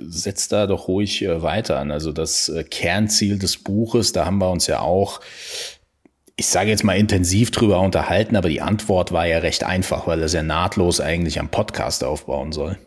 setz 0.00 0.46
da 0.46 0.68
doch 0.68 0.86
ruhig 0.86 1.22
äh, 1.22 1.42
weiter 1.42 1.80
an. 1.80 1.90
Also 1.90 2.12
das 2.12 2.48
äh, 2.48 2.62
Kernziel 2.62 3.38
des 3.38 3.56
Buches, 3.56 4.12
da 4.12 4.24
haben 4.24 4.38
wir 4.38 4.50
uns 4.50 4.68
ja 4.68 4.78
auch, 4.78 5.20
ich 6.36 6.46
sage 6.46 6.70
jetzt 6.70 6.84
mal 6.84 6.96
intensiv 6.96 7.50
drüber 7.50 7.80
unterhalten, 7.80 8.36
aber 8.36 8.48
die 8.48 8.60
Antwort 8.60 9.10
war 9.10 9.26
ja 9.26 9.38
recht 9.38 9.64
einfach, 9.64 10.06
weil 10.06 10.22
es 10.22 10.32
ja 10.32 10.44
nahtlos 10.44 11.00
eigentlich 11.00 11.40
am 11.40 11.48
Podcast 11.48 12.04
aufbauen 12.04 12.52
soll. 12.52 12.78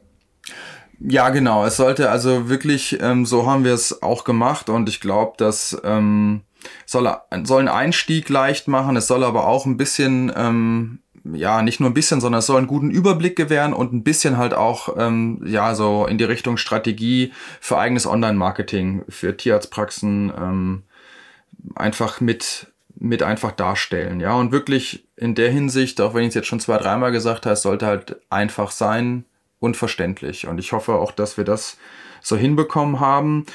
Ja, 1.00 1.30
genau. 1.30 1.66
Es 1.66 1.78
sollte 1.78 2.10
also 2.10 2.50
wirklich, 2.50 3.00
ähm, 3.02 3.26
so 3.26 3.46
haben 3.46 3.64
wir 3.64 3.74
es 3.74 4.02
auch 4.02 4.24
gemacht 4.24 4.70
und 4.70 4.88
ich 4.90 5.02
glaube, 5.02 5.34
das 5.38 5.80
ähm, 5.84 6.42
soll, 6.86 7.14
soll 7.44 7.60
einen 7.60 7.68
Einstieg 7.68 8.30
leicht 8.30 8.68
machen. 8.68 8.96
Es 8.96 9.08
soll 9.08 9.24
aber 9.24 9.48
auch 9.48 9.66
ein 9.66 9.78
bisschen, 9.78 10.32
ähm, 10.36 11.00
ja, 11.24 11.62
nicht 11.62 11.80
nur 11.80 11.90
ein 11.90 11.94
bisschen, 11.94 12.22
sondern 12.22 12.40
es 12.40 12.46
soll 12.46 12.58
einen 12.58 12.68
guten 12.68 12.92
Überblick 12.92 13.36
gewähren 13.36 13.74
und 13.74 13.94
ein 13.94 14.04
bisschen 14.04 14.38
halt 14.38 14.54
auch, 14.54 14.96
ähm, 14.98 15.42
ja, 15.46 15.76
so 15.76 16.06
in 16.06 16.18
die 16.18 16.24
Richtung 16.26 16.58
Strategie 16.58 17.34
für 17.60 17.78
eigenes 17.78 18.06
Online-Marketing, 18.08 19.04
für 19.10 19.36
Tierarztpraxen 19.36 20.32
ähm, 20.38 20.84
einfach 21.76 22.22
mit 22.22 22.68
mit 22.96 23.24
einfach 23.24 23.52
darstellen, 23.52 24.22
ja, 24.22 24.34
und 24.34 24.52
wirklich 24.52 25.06
in 25.18 25.36
der 25.36 25.50
Hinsicht, 25.52 26.00
auch 26.00 26.14
wenn 26.14 26.22
ich 26.22 26.30
es 26.30 26.36
jetzt 26.36 26.48
schon 26.48 26.62
zwei, 26.62 26.78
dreimal 26.78 27.12
gesagt 27.12 27.46
habe, 27.46 27.56
sollte 27.56 27.86
halt 27.86 28.18
einfach 28.30 28.72
sein, 28.72 29.26
unverständlich. 29.64 30.46
Und 30.46 30.60
ich 30.60 30.74
hoffe 30.74 30.96
auch, 30.96 31.14
dass 31.14 31.38
wir 31.38 31.46
das 31.46 31.78
so 32.22 32.36
hinbekommen 32.36 33.00
haben. 33.00 33.46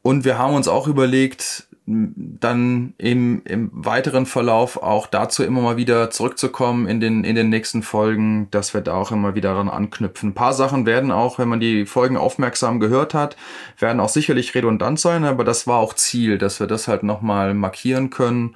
Und 0.00 0.24
wir 0.24 0.38
haben 0.38 0.54
uns 0.54 0.68
auch 0.68 0.86
überlegt, 0.86 1.66
dann 1.84 2.94
im, 2.98 3.42
im 3.44 3.70
weiteren 3.72 4.26
Verlauf 4.26 4.80
auch 4.80 5.08
dazu 5.08 5.42
immer 5.42 5.60
mal 5.60 5.76
wieder 5.76 6.10
zurückzukommen 6.10 6.86
in 6.86 7.00
den, 7.00 7.24
in 7.24 7.34
den 7.34 7.48
nächsten 7.48 7.82
Folgen, 7.82 8.46
dass 8.52 8.72
wir 8.72 8.80
da 8.80 8.94
auch 8.94 9.10
immer 9.10 9.34
wieder 9.34 9.50
daran 9.50 9.68
anknüpfen. 9.68 10.30
Ein 10.30 10.34
paar 10.34 10.52
Sachen 10.52 10.86
werden 10.86 11.10
auch, 11.10 11.40
wenn 11.40 11.48
man 11.48 11.58
die 11.58 11.84
Folgen 11.84 12.16
aufmerksam 12.16 12.78
gehört 12.78 13.14
hat, 13.14 13.36
werden 13.80 13.98
auch 13.98 14.08
sicherlich 14.08 14.54
redundant 14.54 15.00
sein, 15.00 15.24
aber 15.24 15.42
das 15.42 15.66
war 15.66 15.78
auch 15.78 15.94
Ziel, 15.94 16.38
dass 16.38 16.60
wir 16.60 16.68
das 16.68 16.86
halt 16.86 17.02
nochmal 17.02 17.52
markieren 17.52 18.10
können. 18.10 18.54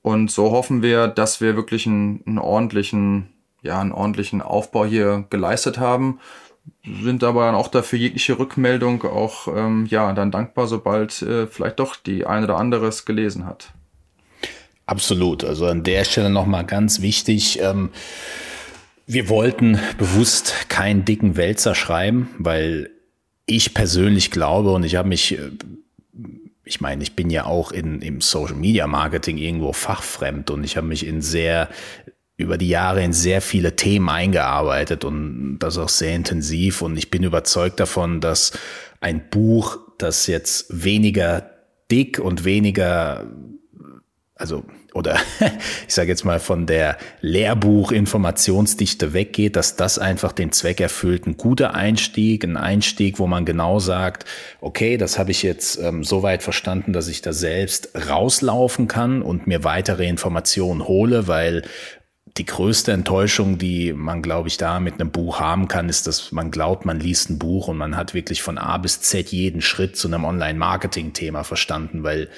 Und 0.00 0.30
so 0.30 0.50
hoffen 0.50 0.80
wir, 0.80 1.08
dass 1.08 1.42
wir 1.42 1.56
wirklich 1.56 1.86
einen, 1.86 2.22
einen 2.26 2.38
ordentlichen, 2.38 3.33
ja, 3.64 3.80
einen 3.80 3.92
ordentlichen 3.92 4.40
Aufbau 4.40 4.84
hier 4.84 5.24
geleistet 5.30 5.78
haben 5.78 6.20
sind 7.02 7.24
aber 7.24 7.46
dann 7.46 7.54
auch 7.54 7.68
dafür 7.68 7.98
jegliche 7.98 8.38
Rückmeldung 8.38 9.02
auch 9.04 9.48
ähm, 9.48 9.86
ja 9.90 10.12
dann 10.12 10.30
dankbar, 10.30 10.66
sobald 10.66 11.22
äh, 11.22 11.46
vielleicht 11.46 11.78
doch 11.78 11.96
die 11.96 12.26
eine 12.26 12.46
oder 12.46 12.56
andere 12.56 12.86
es 12.86 13.04
gelesen 13.04 13.46
hat. 13.46 13.72
Absolut. 14.86 15.44
Also 15.44 15.66
an 15.66 15.82
der 15.82 16.04
Stelle 16.04 16.30
nochmal 16.30 16.64
ganz 16.64 17.00
wichtig. 17.00 17.60
Ähm, 17.60 17.90
wir 19.06 19.28
wollten 19.28 19.78
bewusst 19.98 20.68
keinen 20.68 21.04
dicken 21.04 21.36
Wälzer 21.36 21.74
schreiben, 21.74 22.28
weil 22.38 22.90
ich 23.46 23.74
persönlich 23.74 24.30
glaube 24.30 24.72
und 24.72 24.84
ich 24.84 24.96
habe 24.96 25.08
mich, 25.08 25.38
äh, 25.38 25.50
ich 26.64 26.80
meine, 26.80 27.02
ich 27.02 27.16
bin 27.16 27.30
ja 27.30 27.44
auch 27.46 27.72
in, 27.72 28.02
im 28.02 28.20
Social 28.20 28.56
Media 28.56 28.86
Marketing 28.86 29.38
irgendwo 29.38 29.72
fachfremd 29.72 30.50
und 30.50 30.64
ich 30.64 30.76
habe 30.76 30.86
mich 30.86 31.06
in 31.06 31.22
sehr 31.22 31.68
über 32.36 32.58
die 32.58 32.68
Jahre 32.68 33.02
in 33.02 33.12
sehr 33.12 33.40
viele 33.40 33.76
Themen 33.76 34.08
eingearbeitet 34.08 35.04
und 35.04 35.58
das 35.60 35.78
auch 35.78 35.88
sehr 35.88 36.14
intensiv. 36.14 36.82
Und 36.82 36.96
ich 36.96 37.10
bin 37.10 37.22
überzeugt 37.22 37.78
davon, 37.78 38.20
dass 38.20 38.52
ein 39.00 39.28
Buch, 39.30 39.78
das 39.98 40.26
jetzt 40.26 40.66
weniger 40.84 41.50
dick 41.90 42.18
und 42.18 42.44
weniger, 42.44 43.26
also 44.34 44.64
oder 44.94 45.16
ich 45.88 45.94
sage 45.94 46.08
jetzt 46.08 46.24
mal 46.24 46.40
von 46.40 46.66
der 46.66 46.96
Lehrbuch-Informationsdichte 47.20 49.12
weggeht, 49.12 49.56
dass 49.56 49.76
das 49.76 49.98
einfach 49.98 50.32
den 50.32 50.52
Zweck 50.52 50.80
erfüllt. 50.80 51.26
Ein 51.26 51.36
guter 51.36 51.74
Einstieg, 51.74 52.44
ein 52.44 52.56
Einstieg, 52.56 53.18
wo 53.18 53.26
man 53.26 53.44
genau 53.44 53.80
sagt, 53.80 54.24
okay, 54.60 54.96
das 54.96 55.18
habe 55.18 55.32
ich 55.32 55.42
jetzt 55.42 55.78
ähm, 55.78 56.04
so 56.04 56.22
weit 56.22 56.42
verstanden, 56.42 56.92
dass 56.92 57.08
ich 57.08 57.22
da 57.22 57.32
selbst 57.32 57.90
rauslaufen 58.08 58.88
kann 58.88 59.20
und 59.20 59.46
mir 59.46 59.64
weitere 59.64 60.08
Informationen 60.08 60.86
hole, 60.86 61.26
weil 61.26 61.62
die 62.36 62.46
größte 62.46 62.90
Enttäuschung, 62.90 63.58
die 63.58 63.92
man, 63.92 64.20
glaube 64.20 64.48
ich, 64.48 64.56
da 64.56 64.80
mit 64.80 64.94
einem 64.94 65.12
Buch 65.12 65.38
haben 65.38 65.68
kann, 65.68 65.88
ist, 65.88 66.08
dass 66.08 66.32
man 66.32 66.50
glaubt, 66.50 66.84
man 66.84 66.98
liest 66.98 67.30
ein 67.30 67.38
Buch 67.38 67.68
und 67.68 67.76
man 67.76 67.96
hat 67.96 68.12
wirklich 68.12 68.42
von 68.42 68.58
A 68.58 68.76
bis 68.78 69.00
Z 69.00 69.28
jeden 69.30 69.60
Schritt 69.60 69.96
zu 69.96 70.08
einem 70.08 70.24
Online-Marketing-Thema 70.24 71.44
verstanden, 71.44 72.02
weil 72.02 72.28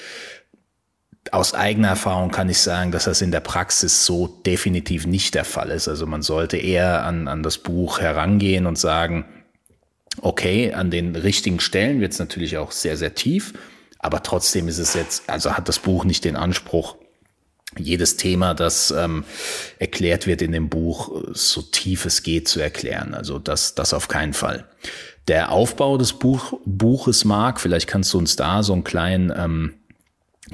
aus 1.33 1.55
eigener 1.55 1.89
Erfahrung 1.89 2.31
kann 2.31 2.51
ich 2.51 2.59
sagen, 2.59 2.93
dass 2.93 3.05
das 3.05 3.23
in 3.23 3.31
der 3.31 3.41
Praxis 3.41 4.05
so 4.05 4.27
definitiv 4.27 5.07
nicht 5.07 5.35
der 5.35 5.45
Fall 5.45 5.71
ist. 5.71 5.89
Also 5.89 6.07
man 6.07 6.23
sollte 6.23 6.59
eher 6.59 7.05
an, 7.05 7.27
an 7.27 7.43
das 7.43 7.59
Buch 7.59 7.99
herangehen 7.99 8.67
und 8.67 8.79
sagen, 8.79 9.25
okay, 10.21 10.73
an 10.75 10.91
den 10.91 11.17
richtigen 11.17 11.59
Stellen 11.59 12.01
wird 12.01 12.13
es 12.13 12.19
natürlich 12.19 12.59
auch 12.59 12.71
sehr, 12.71 12.97
sehr 12.97 13.15
tief, 13.15 13.55
aber 13.99 14.23
trotzdem 14.23 14.69
ist 14.69 14.79
es 14.79 14.95
jetzt, 14.95 15.29
also 15.29 15.57
hat 15.57 15.69
das 15.69 15.79
Buch 15.79 16.05
nicht 16.05 16.25
den 16.25 16.37
Anspruch, 16.37 16.97
jedes 17.79 18.17
Thema, 18.17 18.55
das 18.55 18.91
ähm, 18.91 19.25
erklärt 19.79 20.27
wird 20.27 20.43
in 20.43 20.53
dem 20.53 20.69
Buch, 20.69 21.23
so 21.33 21.63
tief 21.63 22.05
es 22.05 22.23
geht 22.23 22.49
zu 22.49 22.61
erklären. 22.61 23.15
Also 23.15 23.39
das, 23.39 23.75
das 23.75 23.95
auf 23.95 24.09
keinen 24.09 24.33
Fall. 24.33 24.67
Der 25.29 25.51
Aufbau 25.51 25.99
des 25.99 26.13
Buch, 26.13 26.55
Buches, 26.65 27.25
Marc, 27.25 27.61
vielleicht 27.61 27.89
kannst 27.89 28.15
du 28.15 28.19
uns 28.19 28.37
da 28.37 28.63
so 28.63 28.73
einen 28.73 28.85
kleinen, 28.85 29.33
ähm, 29.37 29.75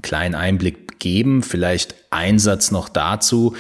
kleinen 0.01 0.35
Einblick 0.35 0.99
geben. 0.99 1.43
Vielleicht 1.43 1.95
ein 2.11 2.39
Satz 2.39 2.71
noch 2.71 2.89
dazu. 2.89 3.55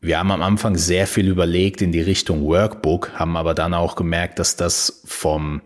Wir 0.00 0.18
haben 0.18 0.30
am 0.30 0.42
Anfang 0.42 0.76
sehr 0.76 1.06
viel 1.06 1.28
überlegt 1.28 1.82
in 1.82 1.92
die 1.92 2.00
Richtung 2.00 2.44
Workbook, 2.44 3.12
haben 3.14 3.36
aber 3.36 3.54
dann 3.54 3.74
auch 3.74 3.96
gemerkt, 3.96 4.38
dass 4.38 4.56
das 4.56 5.02
vom 5.04 5.62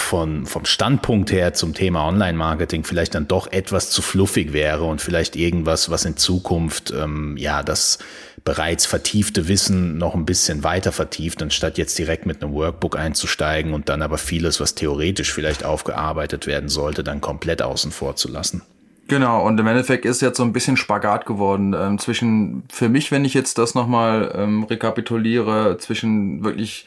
von, 0.00 0.46
vom 0.46 0.64
Standpunkt 0.64 1.30
her 1.30 1.52
zum 1.54 1.74
Thema 1.74 2.06
Online-Marketing 2.08 2.84
vielleicht 2.84 3.14
dann 3.14 3.28
doch 3.28 3.52
etwas 3.52 3.90
zu 3.90 4.02
fluffig 4.02 4.52
wäre 4.52 4.84
und 4.84 5.00
vielleicht 5.00 5.36
irgendwas, 5.36 5.90
was 5.90 6.04
in 6.04 6.16
Zukunft 6.16 6.92
ähm, 6.92 7.36
ja 7.36 7.62
das 7.62 7.98
bereits 8.44 8.86
vertiefte 8.86 9.48
Wissen 9.48 9.98
noch 9.98 10.14
ein 10.14 10.24
bisschen 10.24 10.64
weiter 10.64 10.92
vertieft, 10.92 11.42
anstatt 11.42 11.78
jetzt 11.78 11.98
direkt 11.98 12.26
mit 12.26 12.42
einem 12.42 12.52
Workbook 12.52 12.98
einzusteigen 12.98 13.74
und 13.74 13.88
dann 13.88 14.02
aber 14.02 14.18
vieles, 14.18 14.60
was 14.60 14.74
theoretisch 14.74 15.32
vielleicht 15.32 15.64
aufgearbeitet 15.64 16.46
werden 16.46 16.68
sollte, 16.68 17.04
dann 17.04 17.20
komplett 17.20 17.62
außen 17.62 17.92
vor 17.92 18.16
zu 18.16 18.28
lassen. 18.30 18.62
Genau, 19.08 19.44
und 19.44 19.58
im 19.58 19.66
Endeffekt 19.66 20.04
ist 20.04 20.22
jetzt 20.22 20.36
so 20.36 20.44
ein 20.44 20.52
bisschen 20.52 20.76
Spagat 20.76 21.26
geworden 21.26 21.74
ähm, 21.76 21.98
zwischen, 21.98 22.62
für 22.70 22.88
mich, 22.88 23.10
wenn 23.10 23.24
ich 23.24 23.34
jetzt 23.34 23.58
das 23.58 23.74
nochmal 23.74 24.32
ähm, 24.36 24.62
rekapituliere, 24.62 25.78
zwischen 25.78 26.44
wirklich 26.44 26.86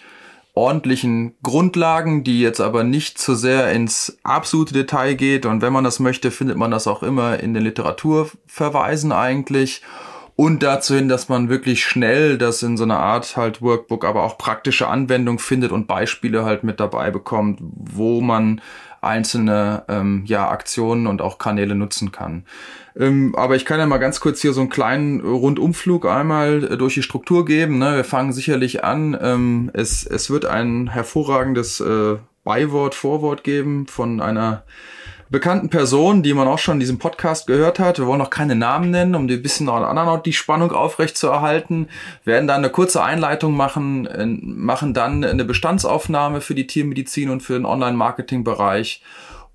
ordentlichen 0.53 1.35
Grundlagen, 1.41 2.23
die 2.23 2.39
jetzt 2.39 2.61
aber 2.61 2.83
nicht 2.83 3.17
zu 3.17 3.33
sehr 3.33 3.71
ins 3.71 4.17
absolute 4.23 4.73
Detail 4.73 5.15
geht. 5.15 5.45
Und 5.45 5.61
wenn 5.61 5.73
man 5.73 5.83
das 5.83 5.99
möchte, 5.99 6.29
findet 6.31 6.57
man 6.57 6.71
das 6.71 6.87
auch 6.87 7.01
immer 7.01 7.39
in 7.39 7.53
den 7.53 7.63
Literaturverweisen 7.63 9.11
eigentlich. 9.11 9.81
Und 10.35 10.63
dazu 10.63 10.95
hin, 10.95 11.09
dass 11.09 11.29
man 11.29 11.49
wirklich 11.49 11.83
schnell 11.83 12.37
das 12.37 12.63
in 12.63 12.75
so 12.75 12.83
einer 12.83 12.99
Art 12.99 13.37
halt 13.37 13.61
Workbook, 13.61 14.03
aber 14.03 14.23
auch 14.23 14.37
praktische 14.37 14.87
Anwendung 14.87 15.37
findet 15.37 15.71
und 15.71 15.87
Beispiele 15.87 16.43
halt 16.43 16.63
mit 16.63 16.79
dabei 16.79 17.11
bekommt, 17.11 17.59
wo 17.61 18.19
man 18.21 18.61
einzelne 19.03 19.83
ähm, 19.87 20.23
ja, 20.25 20.49
Aktionen 20.49 21.07
und 21.07 21.21
auch 21.21 21.37
Kanäle 21.37 21.75
nutzen 21.75 22.11
kann. 22.11 22.45
Ähm, 22.95 23.35
aber 23.35 23.55
ich 23.55 23.65
kann 23.65 23.79
ja 23.79 23.85
mal 23.85 23.97
ganz 23.97 24.19
kurz 24.19 24.41
hier 24.41 24.53
so 24.53 24.61
einen 24.61 24.69
kleinen 24.69 25.21
Rundumflug 25.21 26.05
einmal 26.05 26.63
äh, 26.63 26.77
durch 26.77 26.93
die 26.93 27.03
Struktur 27.03 27.45
geben. 27.45 27.79
Ne? 27.79 27.95
Wir 27.95 28.03
fangen 28.03 28.33
sicherlich 28.33 28.83
an. 28.83 29.17
Ähm, 29.19 29.71
es, 29.73 30.05
es 30.05 30.29
wird 30.29 30.45
ein 30.45 30.87
hervorragendes 30.87 31.79
äh, 31.79 32.17
Beiwort, 32.43 32.93
Vorwort 32.93 33.43
geben 33.43 33.87
von 33.87 34.21
einer 34.21 34.63
bekannten 35.33 35.69
Person, 35.69 36.21
die 36.21 36.35
man 36.35 36.47
auch 36.47 36.59
schon 36.59 36.75
in 36.75 36.79
diesem 36.79 36.99
Podcast 36.99 37.47
gehört 37.47 37.79
hat. 37.79 37.97
Wir 37.97 38.05
wollen 38.05 38.19
noch 38.19 38.29
keine 38.29 38.55
Namen 38.55 38.91
nennen, 38.91 39.15
um 39.15 39.27
die 39.27 39.37
bisschen 39.37 39.67
an 39.67 40.21
die 40.21 40.31
Spannung 40.31 40.71
aufrecht 40.71 41.17
zu 41.17 41.27
erhalten. 41.27 41.87
Wir 42.23 42.35
werden 42.35 42.47
dann 42.47 42.59
eine 42.59 42.69
kurze 42.69 43.03
Einleitung 43.03 43.57
machen, 43.57 44.05
äh, 44.05 44.27
machen 44.27 44.93
dann 44.93 45.23
eine 45.23 45.43
Bestandsaufnahme 45.43 46.39
für 46.39 46.53
die 46.53 46.67
Tiermedizin 46.67 47.31
und 47.31 47.41
für 47.41 47.53
den 47.53 47.65
Online-Marketing-Bereich 47.65 49.01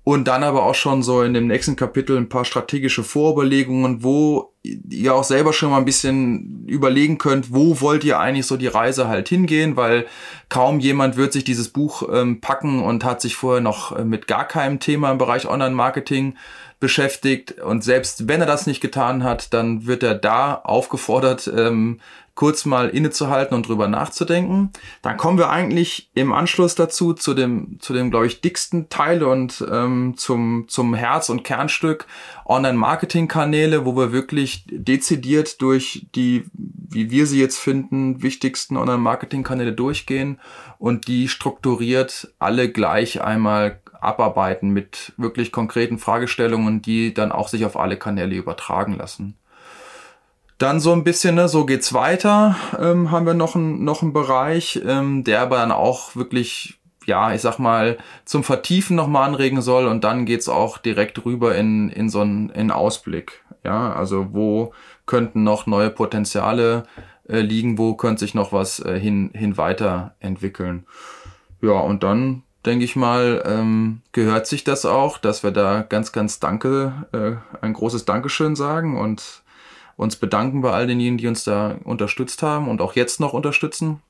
und 0.09 0.27
dann 0.27 0.41
aber 0.41 0.63
auch 0.63 0.73
schon 0.73 1.03
so 1.03 1.21
in 1.21 1.35
dem 1.35 1.45
nächsten 1.45 1.75
Kapitel 1.75 2.17
ein 2.17 2.29
paar 2.29 2.43
strategische 2.43 3.03
Vorüberlegungen, 3.03 4.03
wo 4.03 4.53
ihr 4.63 5.13
auch 5.13 5.23
selber 5.23 5.53
schon 5.53 5.69
mal 5.69 5.77
ein 5.77 5.85
bisschen 5.85 6.65
überlegen 6.65 7.19
könnt, 7.19 7.53
wo 7.53 7.79
wollt 7.79 8.03
ihr 8.03 8.19
eigentlich 8.19 8.47
so 8.47 8.57
die 8.57 8.65
Reise 8.65 9.07
halt 9.07 9.29
hingehen, 9.29 9.75
weil 9.75 10.07
kaum 10.49 10.79
jemand 10.79 11.15
wird 11.15 11.31
sich 11.31 11.43
dieses 11.43 11.69
Buch 11.69 12.09
ähm, 12.11 12.41
packen 12.41 12.81
und 12.81 13.03
hat 13.03 13.21
sich 13.21 13.35
vorher 13.35 13.61
noch 13.61 13.95
äh, 13.95 14.03
mit 14.03 14.25
gar 14.25 14.47
keinem 14.47 14.79
Thema 14.79 15.11
im 15.11 15.19
Bereich 15.19 15.47
Online-Marketing 15.47 16.33
beschäftigt. 16.79 17.61
Und 17.61 17.83
selbst 17.83 18.27
wenn 18.27 18.41
er 18.41 18.47
das 18.47 18.65
nicht 18.65 18.81
getan 18.81 19.23
hat, 19.23 19.53
dann 19.53 19.85
wird 19.85 20.01
er 20.01 20.15
da 20.15 20.55
aufgefordert, 20.55 21.51
ähm, 21.55 21.99
kurz 22.39 22.63
mal 22.63 22.87
innezuhalten 22.87 23.53
und 23.53 23.67
drüber 23.67 23.89
nachzudenken. 23.89 24.71
Dann 25.01 25.17
kommen 25.17 25.37
wir 25.37 25.49
eigentlich 25.49 26.09
im 26.13 26.31
Anschluss 26.31 26.73
dazu 26.73 27.11
zu 27.11 27.33
dem, 27.33 27.81
zu 27.81 27.91
dem, 27.91 28.11
glaube 28.11 28.27
ich, 28.27 28.39
dicksten 28.39 28.87
Teil 28.87 29.23
und 29.23 29.61
ähm, 29.69 30.13
zum, 30.15 30.69
zum 30.69 30.93
Herz- 30.93 31.27
und 31.27 31.43
Kernstück 31.43 32.07
Online-Marketing-Kanäle, 32.45 33.85
wo 33.85 33.97
wir 33.97 34.13
wirklich 34.13 34.63
dezidiert 34.69 35.61
durch 35.61 36.07
die, 36.15 36.45
wie 36.53 37.11
wir 37.11 37.25
sie 37.25 37.41
jetzt 37.41 37.59
finden, 37.59 38.23
wichtigsten 38.23 38.77
Online-Marketing-Kanäle 38.77 39.73
durchgehen 39.73 40.39
und 40.77 41.09
die 41.09 41.27
strukturiert 41.27 42.33
alle 42.39 42.71
gleich 42.71 43.21
einmal 43.21 43.81
abarbeiten 43.99 44.69
mit 44.69 45.11
wirklich 45.17 45.51
konkreten 45.51 45.97
Fragestellungen, 45.97 46.81
die 46.81 47.13
dann 47.13 47.33
auch 47.33 47.49
sich 47.49 47.65
auf 47.65 47.75
alle 47.75 47.97
Kanäle 47.97 48.37
übertragen 48.37 48.95
lassen. 48.95 49.35
Dann 50.59 50.81
so 50.81 50.91
ein 50.91 51.05
bisschen, 51.05 51.35
ne, 51.35 51.47
so 51.47 51.65
geht's 51.65 51.93
weiter, 51.93 52.57
ähm, 52.77 53.11
haben 53.11 53.25
wir 53.25 53.33
noch, 53.33 53.55
ein, 53.55 53.85
noch 53.85 54.01
einen 54.01 54.11
Bereich, 54.11 54.81
ähm, 54.85 55.23
der 55.23 55.41
aber 55.41 55.55
dann 55.55 55.71
auch 55.71 56.17
wirklich, 56.17 56.81
ja, 57.05 57.33
ich 57.33 57.39
sag 57.39 57.59
mal, 57.59 57.97
zum 58.25 58.43
Vertiefen 58.43 58.97
nochmal 58.97 59.25
anregen 59.25 59.61
soll 59.61 59.87
und 59.87 60.03
dann 60.03 60.25
geht's 60.25 60.49
auch 60.49 60.77
direkt 60.77 61.23
rüber 61.23 61.55
in, 61.55 61.89
in 61.89 62.09
so 62.09 62.19
einen 62.19 62.49
in 62.49 62.71
Ausblick. 62.71 63.41
Ja, 63.63 63.93
also 63.93 64.33
wo 64.33 64.73
könnten 65.05 65.43
noch 65.43 65.65
neue 65.65 65.89
Potenziale 65.89 66.83
äh, 67.29 67.39
liegen, 67.39 67.77
wo 67.77 67.93
könnte 67.93 68.19
sich 68.19 68.33
noch 68.33 68.51
was 68.51 68.81
äh, 68.81 68.99
hin, 68.99 69.31
hin 69.33 69.55
weiterentwickeln. 69.55 70.85
Ja, 71.61 71.79
und 71.79 72.03
dann 72.03 72.43
denke 72.65 72.83
ich 72.83 72.97
mal, 72.97 73.43
ähm, 73.45 74.01
gehört 74.11 74.45
sich 74.45 74.65
das 74.65 74.85
auch, 74.85 75.19
dass 75.19 75.41
wir 75.41 75.51
da 75.51 75.83
ganz, 75.83 76.11
ganz 76.11 76.41
Danke, 76.41 77.07
äh, 77.13 77.63
ein 77.63 77.71
großes 77.71 78.03
Dankeschön 78.03 78.57
sagen 78.57 78.99
und 78.99 79.43
uns 79.99 80.15
bedanken 80.15 80.61
bei 80.61 80.71
all 80.71 80.87
denjenigen, 80.87 81.17
die 81.17 81.27
uns 81.27 81.43
da 81.43 81.77
unterstützt 81.83 82.41
haben 82.41 82.69
und 82.69 82.81
auch 82.81 82.95
jetzt 82.95 83.19
noch 83.19 83.33
unterstützen 83.33 84.01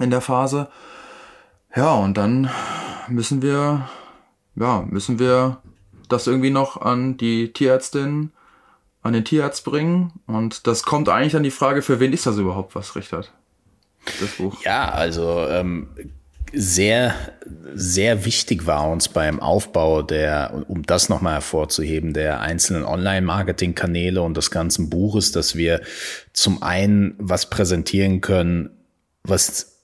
in 0.00 0.08
der 0.08 0.22
Phase. 0.22 0.68
Ja, 1.76 1.92
und 1.92 2.16
dann 2.16 2.48
müssen 3.08 3.42
wir, 3.42 3.90
ja, 4.54 4.86
müssen 4.88 5.18
wir 5.18 5.58
das 6.08 6.26
irgendwie 6.26 6.48
noch 6.48 6.80
an 6.80 7.18
die 7.18 7.52
Tierärztin, 7.52 8.32
an 9.02 9.12
den 9.12 9.26
Tierarzt 9.26 9.66
bringen. 9.66 10.12
Und 10.26 10.66
das 10.66 10.82
kommt 10.82 11.10
eigentlich 11.10 11.36
an 11.36 11.42
die 11.42 11.50
Frage, 11.50 11.82
für 11.82 12.00
wen 12.00 12.14
ist 12.14 12.24
das 12.24 12.38
überhaupt 12.38 12.74
was, 12.74 12.96
Richard? 12.96 13.34
Das 14.18 14.36
Buch. 14.36 14.62
Ja, 14.64 14.88
also 14.88 15.46
ähm, 15.46 15.88
sehr, 16.54 17.14
sehr 17.74 18.24
wichtig 18.24 18.66
war 18.66 18.90
uns 18.90 19.08
beim 19.08 19.40
Aufbau 19.40 20.02
der, 20.02 20.64
um 20.68 20.82
das 20.82 21.08
nochmal 21.08 21.34
hervorzuheben, 21.34 22.12
der 22.12 22.40
einzelnen 22.40 22.84
Online-Marketing-Kanäle 22.84 24.22
und 24.22 24.36
des 24.36 24.50
ganzen 24.50 24.90
Buches, 24.90 25.32
dass 25.32 25.56
wir 25.56 25.80
zum 26.32 26.62
einen 26.62 27.14
was 27.18 27.50
präsentieren 27.50 28.20
können, 28.20 28.70
was 29.24 29.81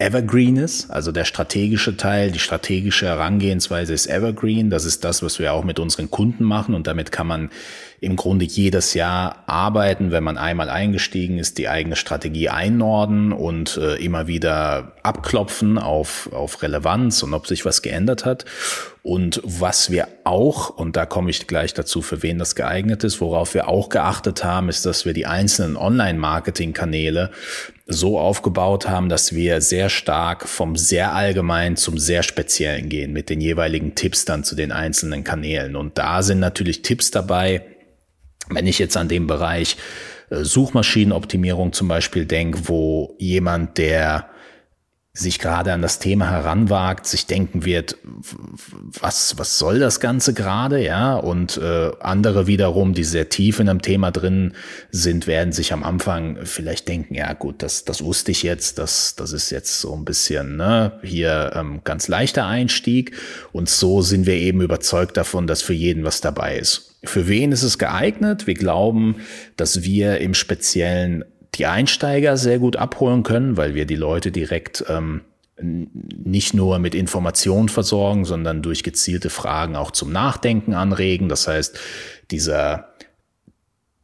Evergreen 0.00 0.56
ist, 0.56 0.90
also 0.90 1.12
der 1.12 1.26
strategische 1.26 1.94
Teil, 1.94 2.30
die 2.30 2.38
strategische 2.38 3.04
Herangehensweise 3.04 3.92
ist 3.92 4.06
Evergreen. 4.06 4.70
Das 4.70 4.86
ist 4.86 5.04
das, 5.04 5.22
was 5.22 5.38
wir 5.38 5.52
auch 5.52 5.62
mit 5.62 5.78
unseren 5.78 6.10
Kunden 6.10 6.42
machen 6.42 6.74
und 6.74 6.86
damit 6.86 7.12
kann 7.12 7.26
man 7.26 7.50
im 8.00 8.16
Grunde 8.16 8.46
jedes 8.46 8.94
Jahr 8.94 9.44
arbeiten, 9.46 10.10
wenn 10.10 10.24
man 10.24 10.38
einmal 10.38 10.70
eingestiegen 10.70 11.38
ist, 11.38 11.58
die 11.58 11.68
eigene 11.68 11.96
Strategie 11.96 12.48
einnorden 12.48 13.30
und 13.32 13.76
äh, 13.76 13.96
immer 13.96 14.26
wieder 14.26 14.92
abklopfen 15.02 15.76
auf, 15.76 16.30
auf 16.32 16.62
Relevanz 16.62 17.22
und 17.22 17.34
ob 17.34 17.46
sich 17.46 17.66
was 17.66 17.82
geändert 17.82 18.24
hat. 18.24 18.46
Und 19.02 19.42
was 19.44 19.90
wir 19.90 20.08
auch, 20.24 20.70
und 20.70 20.96
da 20.96 21.04
komme 21.04 21.30
ich 21.30 21.46
gleich 21.46 21.74
dazu, 21.74 22.00
für 22.00 22.22
wen 22.22 22.38
das 22.38 22.54
geeignet 22.54 23.04
ist, 23.04 23.20
worauf 23.20 23.52
wir 23.52 23.68
auch 23.68 23.90
geachtet 23.90 24.44
haben, 24.44 24.70
ist, 24.70 24.86
dass 24.86 25.04
wir 25.04 25.12
die 25.12 25.26
einzelnen 25.26 25.76
Online-Marketing-Kanäle 25.76 27.30
so 27.92 28.18
aufgebaut 28.18 28.88
haben, 28.88 29.08
dass 29.08 29.34
wir 29.34 29.60
sehr 29.60 29.88
stark 29.88 30.48
vom 30.48 30.76
sehr 30.76 31.12
allgemein 31.12 31.76
zum 31.76 31.98
sehr 31.98 32.22
speziellen 32.22 32.88
gehen 32.88 33.12
mit 33.12 33.28
den 33.28 33.40
jeweiligen 33.40 33.94
Tipps 33.94 34.24
dann 34.24 34.44
zu 34.44 34.54
den 34.54 34.72
einzelnen 34.72 35.24
Kanälen. 35.24 35.76
Und 35.76 35.98
da 35.98 36.22
sind 36.22 36.38
natürlich 36.38 36.82
Tipps 36.82 37.10
dabei, 37.10 37.62
wenn 38.48 38.66
ich 38.66 38.78
jetzt 38.78 38.96
an 38.96 39.08
den 39.08 39.26
Bereich 39.26 39.76
äh, 40.30 40.44
Suchmaschinenoptimierung 40.44 41.72
zum 41.72 41.88
Beispiel 41.88 42.26
denke, 42.26 42.68
wo 42.68 43.16
jemand, 43.18 43.76
der 43.78 44.30
sich 45.20 45.38
gerade 45.38 45.72
an 45.72 45.82
das 45.82 45.98
Thema 45.98 46.30
heranwagt, 46.30 47.06
sich 47.06 47.26
denken 47.26 47.64
wird, 47.64 47.96
was, 49.00 49.38
was 49.38 49.58
soll 49.58 49.78
das 49.78 50.00
Ganze 50.00 50.34
gerade, 50.34 50.82
ja? 50.82 51.16
Und 51.16 51.58
äh, 51.58 51.90
andere 52.00 52.46
wiederum, 52.46 52.94
die 52.94 53.04
sehr 53.04 53.28
tief 53.28 53.60
in 53.60 53.68
einem 53.68 53.82
Thema 53.82 54.10
drin 54.10 54.54
sind, 54.90 55.26
werden 55.26 55.52
sich 55.52 55.72
am 55.72 55.84
Anfang 55.84 56.38
vielleicht 56.44 56.88
denken, 56.88 57.14
ja 57.14 57.32
gut, 57.34 57.62
das, 57.62 57.84
das 57.84 58.02
wusste 58.02 58.30
ich 58.32 58.42
jetzt, 58.42 58.78
das, 58.78 59.14
das 59.14 59.32
ist 59.32 59.50
jetzt 59.50 59.80
so 59.80 59.94
ein 59.94 60.04
bisschen 60.04 60.56
ne, 60.56 60.92
hier 61.02 61.52
ähm, 61.54 61.82
ganz 61.84 62.08
leichter 62.08 62.46
Einstieg. 62.46 63.16
Und 63.52 63.68
so 63.68 64.02
sind 64.02 64.26
wir 64.26 64.34
eben 64.34 64.62
überzeugt 64.62 65.16
davon, 65.16 65.46
dass 65.46 65.62
für 65.62 65.74
jeden 65.74 66.04
was 66.04 66.20
dabei 66.20 66.56
ist. 66.56 66.96
Für 67.04 67.28
wen 67.28 67.52
ist 67.52 67.62
es 67.62 67.78
geeignet? 67.78 68.46
Wir 68.46 68.54
glauben, 68.54 69.16
dass 69.56 69.82
wir 69.82 70.18
im 70.18 70.34
Speziellen 70.34 71.24
die 71.54 71.66
Einsteiger 71.66 72.36
sehr 72.36 72.58
gut 72.58 72.76
abholen 72.76 73.22
können, 73.22 73.56
weil 73.56 73.74
wir 73.74 73.86
die 73.86 73.96
Leute 73.96 74.30
direkt 74.32 74.84
ähm, 74.88 75.22
nicht 75.62 76.54
nur 76.54 76.78
mit 76.78 76.94
Informationen 76.94 77.68
versorgen, 77.68 78.24
sondern 78.24 78.62
durch 78.62 78.82
gezielte 78.82 79.30
Fragen 79.30 79.76
auch 79.76 79.90
zum 79.90 80.12
Nachdenken 80.12 80.74
anregen. 80.74 81.28
Das 81.28 81.48
heißt, 81.48 81.78
dieser, 82.30 82.88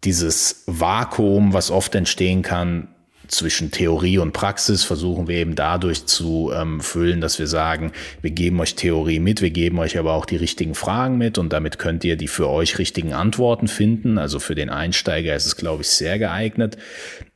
dieses 0.04 0.64
Vakuum, 0.66 1.52
was 1.52 1.70
oft 1.70 1.94
entstehen 1.94 2.42
kann, 2.42 2.88
zwischen 3.28 3.70
Theorie 3.70 4.18
und 4.18 4.32
Praxis 4.32 4.84
versuchen 4.84 5.26
wir 5.28 5.36
eben 5.36 5.54
dadurch 5.54 6.06
zu 6.06 6.52
ähm, 6.54 6.80
füllen, 6.80 7.20
dass 7.20 7.38
wir 7.38 7.46
sagen, 7.46 7.92
wir 8.22 8.30
geben 8.30 8.60
euch 8.60 8.76
Theorie 8.76 9.18
mit, 9.18 9.42
wir 9.42 9.50
geben 9.50 9.78
euch 9.78 9.98
aber 9.98 10.12
auch 10.12 10.26
die 10.26 10.36
richtigen 10.36 10.74
Fragen 10.74 11.18
mit 11.18 11.38
und 11.38 11.52
damit 11.52 11.78
könnt 11.78 12.04
ihr 12.04 12.16
die 12.16 12.28
für 12.28 12.48
euch 12.48 12.78
richtigen 12.78 13.12
Antworten 13.12 13.68
finden. 13.68 14.18
Also 14.18 14.38
für 14.38 14.54
den 14.54 14.70
Einsteiger 14.70 15.34
ist 15.34 15.46
es, 15.46 15.56
glaube 15.56 15.82
ich, 15.82 15.88
sehr 15.88 16.18
geeignet. 16.18 16.76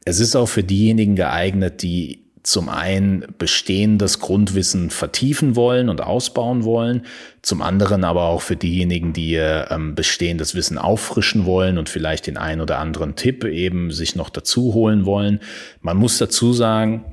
Es 0.04 0.20
ist 0.20 0.34
auch 0.36 0.46
für 0.46 0.62
diejenigen 0.62 1.16
geeignet, 1.16 1.82
die 1.82 2.20
zum 2.42 2.68
einen 2.70 3.26
bestehendes 3.38 4.18
Grundwissen 4.18 4.90
vertiefen 4.90 5.56
wollen 5.56 5.88
und 5.90 6.00
ausbauen 6.00 6.64
wollen, 6.64 7.04
zum 7.42 7.60
anderen 7.60 8.02
aber 8.02 8.24
auch 8.24 8.40
für 8.40 8.56
diejenigen, 8.56 9.12
die 9.12 9.34
ähm, 9.34 9.94
bestehendes 9.94 10.54
Wissen 10.54 10.78
auffrischen 10.78 11.44
wollen 11.44 11.76
und 11.76 11.90
vielleicht 11.90 12.26
den 12.26 12.38
einen 12.38 12.62
oder 12.62 12.78
anderen 12.78 13.14
Tipp 13.14 13.44
eben 13.44 13.90
sich 13.90 14.16
noch 14.16 14.30
dazu 14.30 14.72
holen 14.72 15.04
wollen. 15.04 15.40
Man 15.82 15.98
muss 15.98 16.16
dazu 16.16 16.54
sagen, 16.54 17.04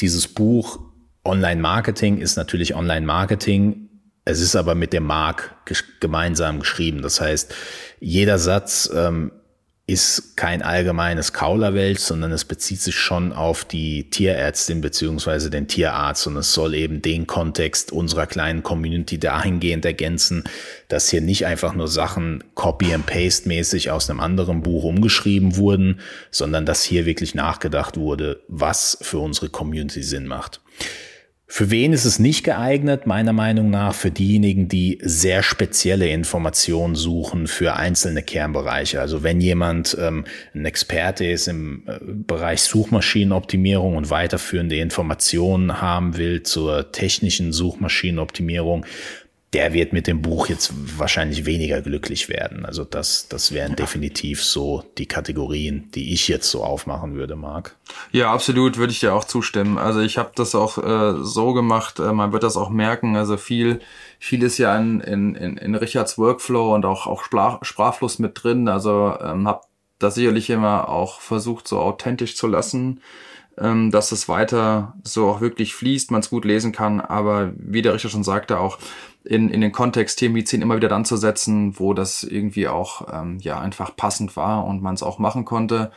dieses 0.00 0.28
Buch 0.28 0.80
Online 1.24 1.60
Marketing 1.60 2.18
ist 2.18 2.36
natürlich 2.36 2.74
Online 2.74 3.06
Marketing. 3.06 3.88
Es 4.26 4.40
ist 4.40 4.56
aber 4.56 4.74
mit 4.74 4.92
dem 4.92 5.04
Mark 5.04 5.56
gemeinsam 6.00 6.60
geschrieben. 6.60 7.00
Das 7.00 7.20
heißt, 7.20 7.54
jeder 8.00 8.38
Satz 8.38 8.90
ähm, 8.94 9.32
ist 9.86 10.38
kein 10.38 10.62
allgemeines 10.62 11.34
Kaulerwelsch, 11.34 12.00
sondern 12.00 12.32
es 12.32 12.46
bezieht 12.46 12.80
sich 12.80 12.94
schon 12.94 13.34
auf 13.34 13.66
die 13.66 14.08
Tierärztin 14.08 14.80
beziehungsweise 14.80 15.50
den 15.50 15.68
Tierarzt 15.68 16.26
und 16.26 16.38
es 16.38 16.54
soll 16.54 16.74
eben 16.74 17.02
den 17.02 17.26
Kontext 17.26 17.92
unserer 17.92 18.26
kleinen 18.26 18.62
Community 18.62 19.18
dahingehend 19.18 19.84
ergänzen, 19.84 20.44
dass 20.88 21.10
hier 21.10 21.20
nicht 21.20 21.44
einfach 21.44 21.74
nur 21.74 21.88
Sachen 21.88 22.42
Copy 22.54 22.94
and 22.94 23.04
Paste 23.04 23.46
mäßig 23.46 23.90
aus 23.90 24.08
einem 24.08 24.20
anderen 24.20 24.62
Buch 24.62 24.84
umgeschrieben 24.84 25.56
wurden, 25.56 26.00
sondern 26.30 26.64
dass 26.64 26.82
hier 26.82 27.04
wirklich 27.04 27.34
nachgedacht 27.34 27.98
wurde, 27.98 28.40
was 28.48 28.96
für 29.02 29.18
unsere 29.18 29.50
Community 29.50 30.02
Sinn 30.02 30.26
macht. 30.26 30.62
Für 31.46 31.70
wen 31.70 31.92
ist 31.92 32.06
es 32.06 32.18
nicht 32.18 32.42
geeignet? 32.42 33.06
Meiner 33.06 33.34
Meinung 33.34 33.68
nach 33.68 33.94
für 33.94 34.10
diejenigen, 34.10 34.66
die 34.66 34.98
sehr 35.02 35.42
spezielle 35.42 36.08
Informationen 36.08 36.94
suchen 36.94 37.46
für 37.48 37.76
einzelne 37.76 38.22
Kernbereiche. 38.22 39.00
Also 39.00 39.22
wenn 39.22 39.42
jemand 39.42 39.96
ähm, 40.00 40.24
ein 40.54 40.64
Experte 40.64 41.26
ist 41.26 41.46
im 41.46 41.82
äh, 41.86 41.98
Bereich 42.02 42.62
Suchmaschinenoptimierung 42.62 43.96
und 43.96 44.08
weiterführende 44.08 44.76
Informationen 44.76 45.82
haben 45.82 46.16
will 46.16 46.42
zur 46.42 46.92
technischen 46.92 47.52
Suchmaschinenoptimierung, 47.52 48.86
der 49.54 49.72
wird 49.72 49.92
mit 49.92 50.08
dem 50.08 50.20
Buch 50.20 50.48
jetzt 50.48 50.72
wahrscheinlich 50.98 51.46
weniger 51.46 51.80
glücklich 51.80 52.28
werden. 52.28 52.66
Also 52.66 52.84
das, 52.84 53.28
das 53.28 53.52
wären 53.52 53.70
ja. 53.70 53.76
definitiv 53.76 54.42
so 54.42 54.82
die 54.98 55.06
Kategorien, 55.06 55.88
die 55.94 56.12
ich 56.12 56.26
jetzt 56.26 56.50
so 56.50 56.64
aufmachen 56.64 57.14
würde, 57.14 57.36
Marc. 57.36 57.76
Ja, 58.10 58.32
absolut, 58.32 58.78
würde 58.78 58.92
ich 58.92 58.98
dir 58.98 59.14
auch 59.14 59.24
zustimmen. 59.24 59.78
Also 59.78 60.00
ich 60.00 60.18
habe 60.18 60.32
das 60.34 60.56
auch 60.56 60.78
äh, 60.78 61.22
so 61.22 61.54
gemacht, 61.54 62.00
äh, 62.00 62.12
man 62.12 62.32
wird 62.32 62.42
das 62.42 62.56
auch 62.56 62.68
merken, 62.68 63.16
also 63.16 63.36
viel, 63.36 63.78
viel 64.18 64.42
ist 64.42 64.58
ja 64.58 64.76
in, 64.76 65.00
in, 65.00 65.36
in, 65.36 65.56
in 65.56 65.74
Richards 65.76 66.18
Workflow 66.18 66.74
und 66.74 66.84
auch, 66.84 67.06
auch 67.06 67.22
Sprach, 67.22 67.64
Sprachfluss 67.64 68.18
mit 68.18 68.42
drin. 68.42 68.68
Also 68.68 69.16
ähm, 69.20 69.46
habe 69.46 69.60
das 70.00 70.16
sicherlich 70.16 70.50
immer 70.50 70.88
auch 70.88 71.20
versucht, 71.20 71.68
so 71.68 71.78
authentisch 71.78 72.36
zu 72.36 72.48
lassen 72.48 73.00
ähm, 73.58 73.90
dass 73.90 74.12
es 74.12 74.28
weiter 74.28 74.94
so 75.04 75.28
auch 75.28 75.40
wirklich 75.40 75.74
fließt, 75.74 76.10
man 76.10 76.20
es 76.20 76.30
gut 76.30 76.44
lesen 76.44 76.72
kann, 76.72 77.00
aber 77.00 77.52
wie 77.56 77.82
der 77.82 77.94
Richter 77.94 78.08
schon 78.08 78.24
sagte, 78.24 78.58
auch 78.58 78.78
in, 79.24 79.48
in 79.48 79.60
den 79.60 79.72
Kontext 79.72 80.18
Tiermedizin 80.18 80.62
immer 80.62 80.76
wieder 80.76 80.88
dann 80.88 81.04
zu 81.04 81.16
setzen, 81.16 81.78
wo 81.78 81.94
das 81.94 82.22
irgendwie 82.22 82.68
auch 82.68 83.06
ähm, 83.12 83.38
ja 83.40 83.58
einfach 83.58 83.96
passend 83.96 84.36
war 84.36 84.66
und 84.66 84.82
man 84.82 84.94
es 84.94 85.02
auch 85.02 85.18
machen 85.18 85.44
konnte. 85.44 85.90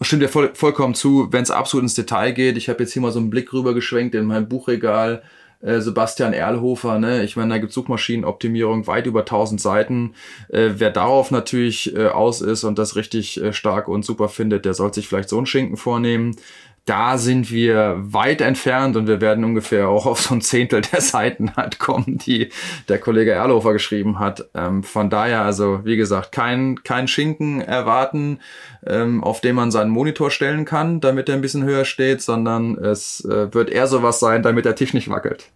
Stimmt 0.00 0.22
ja 0.22 0.28
voll, 0.28 0.50
vollkommen 0.54 0.94
zu, 0.94 1.28
wenn 1.30 1.42
es 1.42 1.50
absolut 1.50 1.84
ins 1.84 1.94
Detail 1.94 2.32
geht. 2.32 2.56
Ich 2.56 2.68
habe 2.68 2.82
jetzt 2.82 2.92
hier 2.92 3.00
mal 3.00 3.12
so 3.12 3.20
einen 3.20 3.30
Blick 3.30 3.52
rüber 3.52 3.74
geschwenkt 3.74 4.14
in 4.14 4.26
mein 4.26 4.48
Buchregal. 4.48 5.22
Äh, 5.62 5.80
Sebastian 5.80 6.34
Erlhofer, 6.34 6.98
ne? 6.98 7.24
Ich 7.24 7.36
meine, 7.36 7.54
da 7.54 7.58
gibt 7.58 7.72
Suchmaschinenoptimierung 7.72 8.86
weit 8.86 9.06
über 9.06 9.20
1000 9.20 9.60
Seiten. 9.60 10.14
Äh, 10.48 10.72
wer 10.76 10.90
darauf 10.90 11.30
natürlich 11.30 11.96
äh, 11.96 12.08
aus 12.08 12.42
ist 12.42 12.64
und 12.64 12.78
das 12.78 12.96
richtig 12.96 13.40
äh, 13.40 13.54
stark 13.54 13.88
und 13.88 14.04
super 14.04 14.28
findet, 14.28 14.66
der 14.66 14.74
sollte 14.74 14.96
sich 14.96 15.08
vielleicht 15.08 15.30
so 15.30 15.38
einen 15.38 15.46
Schinken 15.46 15.78
vornehmen 15.78 16.36
da 16.84 17.16
sind 17.16 17.50
wir 17.50 17.96
weit 17.98 18.42
entfernt 18.42 18.96
und 18.96 19.06
wir 19.06 19.22
werden 19.22 19.44
ungefähr 19.44 19.88
auch 19.88 20.04
auf 20.04 20.20
so 20.20 20.34
ein 20.34 20.42
Zehntel 20.42 20.82
der 20.82 21.00
Seiten 21.00 21.56
halt 21.56 21.78
kommen, 21.78 22.18
die 22.18 22.50
der 22.88 22.98
Kollege 22.98 23.32
Erlofer 23.32 23.72
geschrieben 23.72 24.18
hat. 24.18 24.44
Ähm, 24.54 24.82
von 24.82 25.08
daher, 25.08 25.42
also 25.42 25.80
wie 25.84 25.96
gesagt, 25.96 26.32
kein, 26.32 26.82
kein 26.82 27.08
Schinken 27.08 27.62
erwarten, 27.62 28.40
ähm, 28.86 29.24
auf 29.24 29.40
dem 29.40 29.56
man 29.56 29.70
seinen 29.70 29.90
Monitor 29.90 30.30
stellen 30.30 30.66
kann, 30.66 31.00
damit 31.00 31.28
er 31.28 31.36
ein 31.36 31.40
bisschen 31.40 31.64
höher 31.64 31.86
steht, 31.86 32.20
sondern 32.20 32.76
es 32.76 33.24
äh, 33.24 33.52
wird 33.54 33.70
eher 33.70 33.86
sowas 33.86 34.20
sein, 34.20 34.42
damit 34.42 34.66
der 34.66 34.76
Tisch 34.76 34.92
nicht 34.92 35.08
wackelt. 35.08 35.50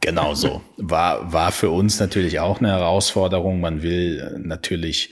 Genau 0.00 0.34
so. 0.34 0.62
War, 0.76 1.32
war 1.32 1.50
für 1.50 1.70
uns 1.70 1.98
natürlich 1.98 2.38
auch 2.38 2.60
eine 2.60 2.68
Herausforderung. 2.68 3.60
Man 3.60 3.82
will 3.82 4.38
natürlich 4.38 5.10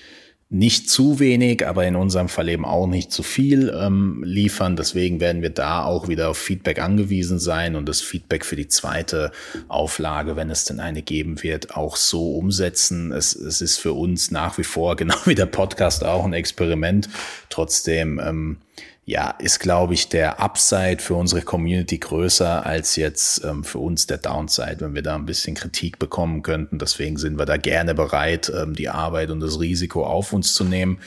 nicht 0.55 0.89
zu 0.89 1.19
wenig, 1.19 1.67
aber 1.67 1.85
in 1.85 1.97
unserem 1.97 2.29
Fall 2.29 2.49
eben 2.49 2.65
auch 2.65 2.87
nicht 2.87 3.11
zu 3.11 3.25
viel 3.25 3.77
ähm, 3.77 4.23
liefern. 4.25 4.77
Deswegen 4.77 5.19
werden 5.19 5.43
wir 5.43 5.51
da 5.51 5.85
auch 5.85 6.07
wieder 6.07 6.31
auf 6.31 6.39
Feedback 6.39 6.81
angewiesen 6.81 7.41
sein 7.41 7.75
und 7.75 7.89
das 7.89 8.01
Feedback 8.01 8.45
für 8.45 8.55
die 8.55 8.69
zweite 8.69 9.33
Auflage, 9.67 10.37
wenn 10.37 10.51
es 10.51 10.65
denn 10.65 10.79
eine 10.79 11.03
geben 11.03 11.43
wird, 11.43 11.77
auch 11.77 11.97
so 11.97 12.37
umsetzen. 12.37 13.11
Es, 13.11 13.35
es 13.35 13.61
ist 13.61 13.79
für 13.79 13.95
uns 13.95 14.31
nach 14.31 14.57
wie 14.57 14.63
vor, 14.63 14.95
genau 15.05 15.17
wie 15.25 15.35
der 15.35 15.47
Podcast, 15.47 16.05
auch 16.05 16.25
ein 16.25 16.33
Experiment. 16.33 17.09
Trotzdem 17.51 18.21
ähm, 18.25 18.59
ja, 19.07 19.31
ist, 19.39 19.61
glaube 19.61 19.93
ich, 19.93 20.09
der 20.09 20.41
Upside 20.41 20.99
für 21.01 21.15
unsere 21.15 21.43
Community 21.43 21.99
größer 21.99 22.65
als 22.65 22.97
jetzt 22.97 23.45
ähm, 23.45 23.63
für 23.63 23.79
uns 23.79 24.07
der 24.07 24.17
Downside, 24.17 24.77
wenn 24.81 24.95
wir 24.95 25.03
da 25.03 25.15
ein 25.15 25.27
bisschen 25.27 25.55
Kritik 25.55 25.99
bekommen 25.99 26.43
könnten. 26.43 26.79
Deswegen 26.79 27.19
sind 27.19 27.39
wir 27.39 27.45
da 27.45 27.59
gerne 27.59 27.95
bereit, 27.95 28.51
ähm, 28.55 28.75
die 28.75 28.89
Arbeit 28.89 29.31
und 29.31 29.41
das 29.41 29.61
Risiko 29.61 30.07
auf 30.07 30.33
uns 30.33 30.55
zu 30.55 30.65
nehmen. 30.65 31.01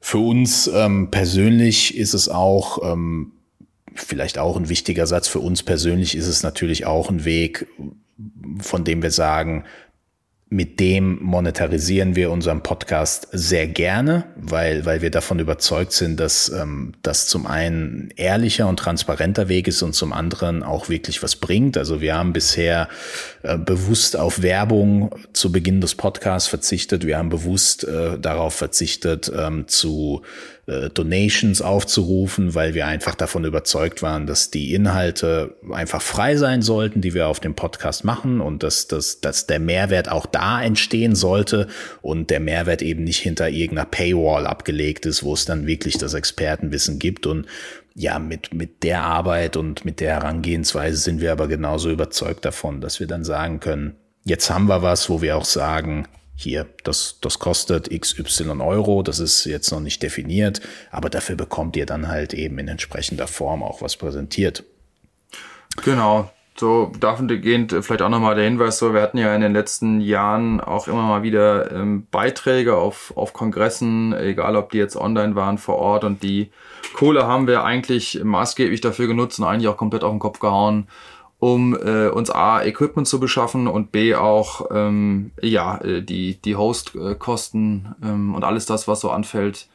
Für 0.00 0.18
uns 0.18 0.66
ähm, 0.66 1.10
persönlich 1.10 1.96
ist 1.96 2.12
es 2.12 2.28
auch, 2.28 2.78
ähm, 2.82 3.32
vielleicht 3.94 4.36
auch 4.36 4.58
ein 4.58 4.68
wichtiger 4.68 5.06
Satz, 5.06 5.26
für 5.26 5.40
uns 5.40 5.62
persönlich 5.62 6.14
ist 6.14 6.26
es 6.26 6.42
natürlich 6.42 6.84
auch 6.84 7.08
ein 7.08 7.24
Weg, 7.24 7.66
von 8.60 8.84
dem 8.84 9.02
wir 9.02 9.10
sagen, 9.10 9.64
mit 10.48 10.78
dem 10.78 11.18
monetarisieren 11.22 12.14
wir 12.14 12.30
unseren 12.30 12.62
Podcast 12.62 13.26
sehr 13.32 13.66
gerne, 13.66 14.26
weil, 14.36 14.86
weil 14.86 15.02
wir 15.02 15.10
davon 15.10 15.40
überzeugt 15.40 15.90
sind, 15.90 16.20
dass 16.20 16.48
ähm, 16.50 16.92
das 17.02 17.26
zum 17.26 17.48
einen 17.48 18.10
ehrlicher 18.14 18.68
und 18.68 18.78
transparenter 18.78 19.48
Weg 19.48 19.66
ist 19.66 19.82
und 19.82 19.94
zum 19.94 20.12
anderen 20.12 20.62
auch 20.62 20.88
wirklich 20.88 21.20
was 21.24 21.34
bringt. 21.34 21.76
Also 21.76 22.00
wir 22.00 22.14
haben 22.14 22.32
bisher 22.32 22.88
äh, 23.42 23.58
bewusst 23.58 24.16
auf 24.16 24.40
Werbung 24.40 25.16
zu 25.32 25.50
Beginn 25.50 25.80
des 25.80 25.96
Podcasts 25.96 26.48
verzichtet. 26.48 27.04
Wir 27.04 27.18
haben 27.18 27.28
bewusst 27.28 27.82
äh, 27.82 28.16
darauf 28.16 28.54
verzichtet, 28.54 29.32
ähm, 29.36 29.66
zu 29.66 30.22
äh, 30.66 30.90
Donations 30.90 31.62
aufzurufen, 31.62 32.56
weil 32.56 32.74
wir 32.74 32.86
einfach 32.88 33.14
davon 33.14 33.44
überzeugt 33.44 34.02
waren, 34.02 34.26
dass 34.26 34.50
die 34.50 34.74
Inhalte 34.74 35.54
einfach 35.72 36.02
frei 36.02 36.36
sein 36.36 36.60
sollten, 36.60 37.00
die 37.00 37.14
wir 37.14 37.28
auf 37.28 37.38
dem 37.38 37.54
Podcast 37.54 38.04
machen 38.04 38.40
und 38.40 38.64
dass, 38.64 38.88
dass, 38.88 39.20
dass 39.20 39.46
der 39.46 39.60
Mehrwert 39.60 40.10
auch 40.10 40.26
da 40.26 40.60
entstehen 40.60 41.14
sollte 41.14 41.68
und 42.02 42.30
der 42.30 42.40
Mehrwert 42.40 42.82
eben 42.82 43.04
nicht 43.04 43.20
hinter 43.20 43.48
irgendeiner 43.48 43.88
Paywall 43.88 44.46
abgelegt 44.46 45.06
ist, 45.06 45.22
wo 45.22 45.34
es 45.34 45.44
dann 45.44 45.68
wirklich 45.68 45.98
das 45.98 46.14
Expertenwissen 46.14 46.98
gibt. 46.98 47.26
Und 47.26 47.46
ja, 47.94 48.18
mit, 48.18 48.52
mit 48.52 48.82
der 48.82 49.02
Arbeit 49.02 49.56
und 49.56 49.84
mit 49.84 50.00
der 50.00 50.14
Herangehensweise 50.14 50.96
sind 50.96 51.20
wir 51.20 51.30
aber 51.30 51.46
genauso 51.46 51.90
überzeugt 51.90 52.44
davon, 52.44 52.80
dass 52.80 52.98
wir 52.98 53.06
dann 53.06 53.22
sagen 53.22 53.60
können, 53.60 53.94
jetzt 54.24 54.50
haben 54.50 54.66
wir 54.66 54.82
was, 54.82 55.08
wo 55.08 55.22
wir 55.22 55.36
auch 55.36 55.44
sagen, 55.44 56.08
hier, 56.36 56.66
das, 56.84 57.18
das 57.22 57.38
kostet 57.38 57.90
XY 57.90 58.60
Euro, 58.60 59.02
das 59.02 59.18
ist 59.18 59.46
jetzt 59.46 59.72
noch 59.72 59.80
nicht 59.80 60.02
definiert, 60.02 60.60
aber 60.90 61.08
dafür 61.08 61.34
bekommt 61.34 61.76
ihr 61.76 61.86
dann 61.86 62.08
halt 62.08 62.34
eben 62.34 62.58
in 62.58 62.68
entsprechender 62.68 63.26
Form 63.26 63.62
auch 63.62 63.80
was 63.80 63.96
präsentiert. 63.96 64.62
Genau, 65.82 66.30
so 66.58 66.92
dahingehend 67.00 67.72
vielleicht 67.80 68.02
auch 68.02 68.08
nochmal 68.10 68.34
der 68.34 68.44
Hinweis, 68.44 68.78
so 68.78 68.92
wir 68.92 69.02
hatten 69.02 69.18
ja 69.18 69.34
in 69.34 69.40
den 69.40 69.52
letzten 69.52 70.00
Jahren 70.00 70.60
auch 70.60 70.88
immer 70.88 71.02
mal 71.02 71.22
wieder 71.22 71.72
ähm, 71.72 72.06
Beiträge 72.10 72.76
auf, 72.76 73.14
auf 73.16 73.32
Kongressen, 73.32 74.12
egal 74.14 74.56
ob 74.56 74.70
die 74.70 74.78
jetzt 74.78 74.96
online 74.96 75.34
waren 75.36 75.58
vor 75.58 75.76
Ort 75.76 76.04
und 76.04 76.22
die 76.22 76.50
Kohle 76.94 77.26
haben 77.26 77.46
wir 77.46 77.64
eigentlich 77.64 78.20
maßgeblich 78.22 78.80
dafür 78.80 79.06
genutzt 79.06 79.38
und 79.38 79.46
eigentlich 79.46 79.68
auch 79.68 79.76
komplett 79.76 80.04
auf 80.04 80.12
den 80.12 80.18
Kopf 80.18 80.38
gehauen, 80.38 80.88
um 81.38 81.76
äh, 81.76 82.08
uns 82.08 82.30
A, 82.30 82.62
Equipment 82.62 83.06
zu 83.06 83.20
beschaffen 83.20 83.66
und 83.68 83.92
B 83.92 84.14
auch 84.14 84.66
ähm, 84.70 85.32
ja, 85.40 85.78
äh, 85.78 86.02
die, 86.02 86.40
die 86.40 86.56
Hostkosten 86.56 87.94
ähm, 88.02 88.34
und 88.34 88.44
alles 88.44 88.66
das, 88.66 88.88
was 88.88 89.00
so 89.00 89.10
anfällt, 89.10 89.68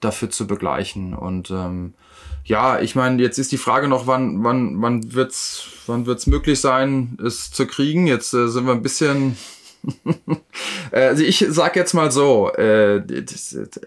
dafür 0.00 0.30
zu 0.30 0.46
begleichen. 0.46 1.14
Und 1.14 1.50
ähm, 1.50 1.94
ja, 2.44 2.80
ich 2.80 2.94
meine, 2.94 3.20
jetzt 3.20 3.38
ist 3.38 3.50
die 3.52 3.58
Frage 3.58 3.88
noch, 3.88 4.06
wann, 4.06 4.44
wann, 4.44 4.80
wann 4.80 5.12
wird's, 5.12 5.66
wann 5.86 6.06
wird's 6.06 6.26
möglich 6.26 6.60
sein, 6.60 7.18
es 7.24 7.50
zu 7.50 7.66
kriegen? 7.66 8.06
Jetzt 8.06 8.32
äh, 8.32 8.48
sind 8.48 8.66
wir 8.66 8.72
ein 8.72 8.82
bisschen 8.82 9.36
also 10.92 11.22
ich 11.22 11.44
sag 11.48 11.76
jetzt 11.76 11.94
mal 11.94 12.10
so, 12.10 12.50
äh, 12.52 13.02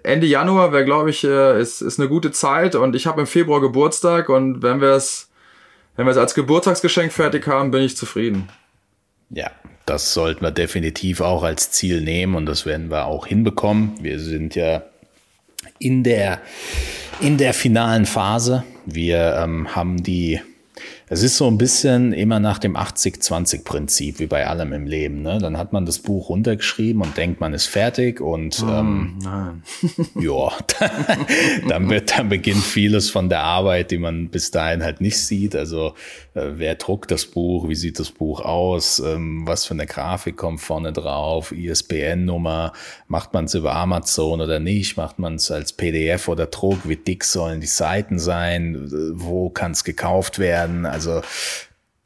Ende 0.03 0.27
Januar 0.27 0.71
wäre, 0.71 0.85
glaube 0.85 1.09
ich, 1.09 1.23
äh, 1.23 1.61
ist, 1.61 1.81
ist 1.81 1.99
eine 1.99 2.09
gute 2.09 2.31
Zeit 2.31 2.75
und 2.75 2.95
ich 2.95 3.07
habe 3.07 3.21
im 3.21 3.27
Februar 3.27 3.61
Geburtstag 3.61 4.29
und 4.29 4.61
wenn 4.61 4.81
wir 4.81 4.91
es 4.91 5.30
wenn 5.95 6.06
wir 6.06 6.12
es 6.12 6.17
als 6.17 6.34
Geburtstagsgeschenk 6.34 7.12
fertig 7.12 7.47
haben, 7.47 7.71
bin 7.71 7.84
ich 7.84 7.97
zufrieden. 7.97 8.49
Ja, 9.30 9.51
das 9.86 10.13
sollten 10.13 10.41
wir 10.41 10.51
definitiv 10.51 11.21
auch 11.21 11.43
als 11.43 11.71
Ziel 11.71 12.01
nehmen 12.01 12.36
und 12.36 12.45
das 12.45 12.65
werden 12.65 12.89
wir 12.89 13.06
auch 13.06 13.27
hinbekommen. 13.27 13.93
Wir 14.01 14.19
sind 14.19 14.56
ja 14.56 14.84
in 15.80 16.04
der, 16.04 16.39
in 17.19 17.38
der 17.38 17.54
finalen 17.54 18.06
Phase. 18.06 18.63
Wir 18.86 19.36
ähm, 19.38 19.75
haben 19.75 20.01
die 20.04 20.41
es 21.13 21.24
ist 21.24 21.36
so 21.36 21.47
ein 21.47 21.58
bisschen 21.58 22.13
immer 22.13 22.39
nach 22.39 22.58
dem 22.58 22.78
80-20-Prinzip, 22.78 24.19
wie 24.19 24.28
bei 24.28 24.47
allem 24.47 24.71
im 24.71 24.88
Leben. 24.88 25.21
Ne? 25.21 25.39
Dann 25.39 25.58
hat 25.58 25.74
man 25.74 25.86
das 25.86 26.00
Buch 26.00 26.30
runtergeschrieben 26.30 27.02
und 27.02 27.17
denkt, 27.17 27.41
man 27.41 27.54
ist 27.54 27.65
fertig 27.65 28.21
und 28.21 28.63
oh, 28.65 28.71
ähm, 28.71 29.19
ja, 30.15 30.54
dann, 31.67 31.89
wird, 31.89 32.17
dann 32.17 32.30
beginnt 32.30 32.63
vieles 32.63 33.10
von 33.10 33.28
der 33.28 33.41
Arbeit, 33.41 33.91
die 33.91 33.97
man 33.97 34.30
bis 34.30 34.52
dahin 34.52 34.84
halt 34.84 35.02
nicht 35.02 35.17
sieht. 35.17 35.54
Also 35.54 35.95
wer 36.33 36.75
druckt 36.75 37.11
das 37.11 37.25
Buch, 37.25 37.67
wie 37.67 37.75
sieht 37.75 37.99
das 37.99 38.11
Buch 38.11 38.41
aus, 38.41 38.99
ähm, 38.99 39.45
was 39.45 39.65
für 39.65 39.73
eine 39.73 39.85
Grafik 39.85 40.37
kommt 40.37 40.61
vorne 40.61 40.93
drauf, 40.93 41.51
ISBN-Nummer, 41.51 42.71
macht 43.07 43.33
man 43.33 43.45
es 43.45 43.53
über 43.53 43.75
Amazon 43.75 44.39
oder 44.39 44.59
nicht, 44.59 44.95
macht 44.95 45.19
man 45.19 45.35
es 45.35 45.51
als 45.51 45.73
PDF 45.73 46.27
oder 46.27 46.47
Druck, 46.47 46.87
wie 46.87 46.95
dick 46.95 47.23
sollen 47.23 47.59
die 47.59 47.67
Seiten 47.67 48.17
sein, 48.17 48.89
wo 49.13 49.49
kann 49.49 49.71
es 49.71 49.83
gekauft 49.83 50.39
werden. 50.39 50.85
Also 50.85 51.21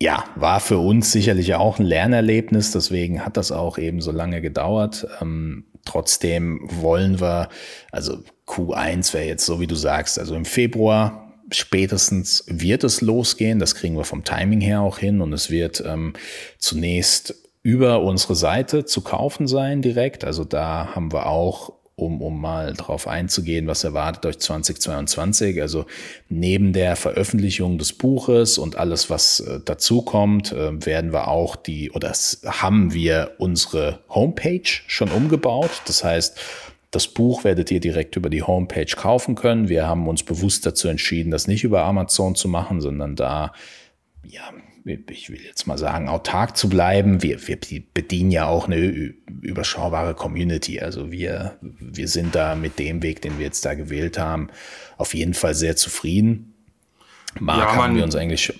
ja, 0.02 0.26
war 0.36 0.60
für 0.60 0.80
uns 0.80 1.12
sicherlich 1.12 1.56
auch 1.56 1.80
ein 1.80 1.86
Lernerlebnis, 1.86 2.72
deswegen 2.72 3.24
hat 3.24 3.38
das 3.38 3.52
auch 3.52 3.78
eben 3.78 4.02
so 4.02 4.12
lange 4.12 4.42
gedauert. 4.42 5.08
Ähm, 5.22 5.66
trotzdem 5.86 6.62
wollen 6.64 7.22
wir, 7.22 7.50
also 7.92 8.24
Q1 8.48 9.14
wäre 9.14 9.26
jetzt 9.26 9.46
so, 9.46 9.60
wie 9.60 9.68
du 9.68 9.76
sagst, 9.76 10.20
also 10.20 10.36
im 10.36 10.46
Februar 10.46 11.25
spätestens 11.52 12.44
wird 12.48 12.84
es 12.84 13.02
losgehen. 13.02 13.60
Das 13.60 13.76
kriegen 13.76 13.98
wir 13.98 14.04
vom 14.04 14.24
Timing 14.24 14.62
her 14.62 14.82
auch 14.82 14.98
hin. 14.98 15.22
Und 15.22 15.34
es 15.34 15.50
wird 15.50 15.84
ähm, 15.86 16.14
zunächst 16.58 17.36
über 17.62 18.02
unsere 18.02 18.36
Seite 18.36 18.86
zu 18.86 19.02
kaufen 19.02 19.48
sein 19.48 19.82
direkt. 19.82 20.24
Also 20.24 20.44
da 20.44 20.96
haben 20.96 21.12
wir 21.12 21.26
auch 21.26 21.74
um, 21.96 22.22
um 22.22 22.42
mal 22.42 22.74
drauf 22.74 23.08
einzugehen, 23.08 23.68
was 23.68 23.84
erwartet 23.84 24.26
euch 24.26 24.40
2022. 24.40 25.62
Also 25.62 25.86
neben 26.28 26.74
der 26.74 26.96
Veröffentlichung 26.96 27.78
des 27.78 27.94
Buches 27.94 28.58
und 28.58 28.76
alles, 28.76 29.10
was 29.10 29.40
äh, 29.40 29.62
dazu 29.64 30.02
kommt, 30.02 30.52
äh, 30.52 30.86
werden 30.86 31.14
wir 31.14 31.28
auch 31.30 31.56
die, 31.56 31.92
oder 31.92 32.12
haben 32.46 32.94
wir 32.94 33.32
unsere 33.38 34.00
Homepage 34.10 34.70
schon 34.88 35.10
umgebaut. 35.10 35.72
Das 35.88 36.04
heißt, 36.04 36.38
das 36.96 37.10
Buch 37.10 37.44
werdet 37.44 37.72
ihr 37.72 37.82
direkt 37.82 38.16
über 38.16 38.30
die 38.30 38.42
Homepage 38.42 38.86
kaufen 38.96 39.36
können. 39.36 39.68
Wir 39.68 39.86
haben 39.86 40.08
uns 40.08 40.24
bewusst 40.24 40.66
dazu 40.66 40.88
entschieden, 40.88 41.30
das 41.30 41.46
nicht 41.46 41.66
über 41.66 41.84
Amazon 41.84 42.36
zu 42.36 42.48
machen, 42.48 42.80
sondern 42.80 43.18
da, 43.18 43.52
ja, 44.24 44.44
ich 45.10 45.30
will 45.30 45.42
jetzt 45.44 45.68
mal 45.68 45.78
sagen, 45.78 46.08
autark 46.08 46.56
zu 46.56 46.70
bleiben. 46.70 47.22
Wir, 47.22 47.46
wir 47.48 47.58
bedienen 47.94 48.32
ja 48.32 48.48
auch 48.48 48.68
eine 48.68 48.78
überschaubare 48.78 50.14
Community. 50.14 50.80
Also 50.80 51.12
wir, 51.12 51.58
wir 51.62 52.08
sind 52.08 52.34
da 52.34 52.56
mit 52.56 52.80
dem 52.80 53.04
Weg, 53.04 53.22
den 53.22 53.40
wir 53.40 53.46
jetzt 53.46 53.66
da 53.66 53.74
gewählt 53.74 54.18
haben, 54.18 54.48
auf 54.98 55.14
jeden 55.14 55.34
Fall 55.34 55.54
sehr 55.54 55.76
zufrieden. 55.76 56.54
Mark 57.40 57.60
ja, 57.60 57.76
haben 57.76 57.98
wir 57.98 58.06
uns 58.06 58.16
eigentlich 58.16 58.54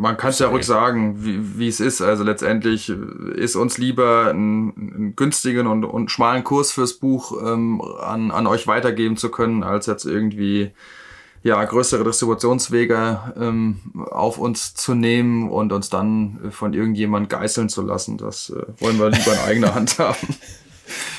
man 0.00 0.16
kann 0.16 0.30
es 0.30 0.38
ja 0.38 0.48
ruhig 0.48 0.66
sagen, 0.66 1.24
wie, 1.24 1.58
wie 1.58 1.68
es 1.68 1.80
ist. 1.80 2.00
Also 2.02 2.24
letztendlich 2.24 2.90
ist 2.90 3.56
uns 3.56 3.78
lieber 3.78 4.28
einen, 4.30 5.14
günstigen 5.16 5.66
und, 5.66 5.84
und 5.84 6.10
schmalen 6.10 6.44
Kurs 6.44 6.72
fürs 6.72 6.94
Buch 6.94 7.40
ähm, 7.44 7.80
an, 7.80 8.30
an 8.30 8.46
euch 8.46 8.66
weitergeben 8.66 9.16
zu 9.16 9.30
können, 9.30 9.62
als 9.62 9.86
jetzt 9.86 10.04
irgendwie 10.04 10.72
ja, 11.42 11.62
größere 11.62 12.04
Distributionswege 12.04 13.34
ähm, 13.38 13.76
auf 14.10 14.38
uns 14.38 14.74
zu 14.74 14.94
nehmen 14.94 15.50
und 15.50 15.72
uns 15.72 15.90
dann 15.90 16.38
von 16.50 16.72
irgendjemand 16.72 17.28
geißeln 17.28 17.68
zu 17.68 17.82
lassen. 17.82 18.16
Das 18.16 18.50
äh, 18.50 18.64
wollen 18.80 18.98
wir 18.98 19.10
lieber 19.10 19.34
in 19.34 19.40
eigener 19.40 19.74
Hand 19.74 19.98
haben. 19.98 20.16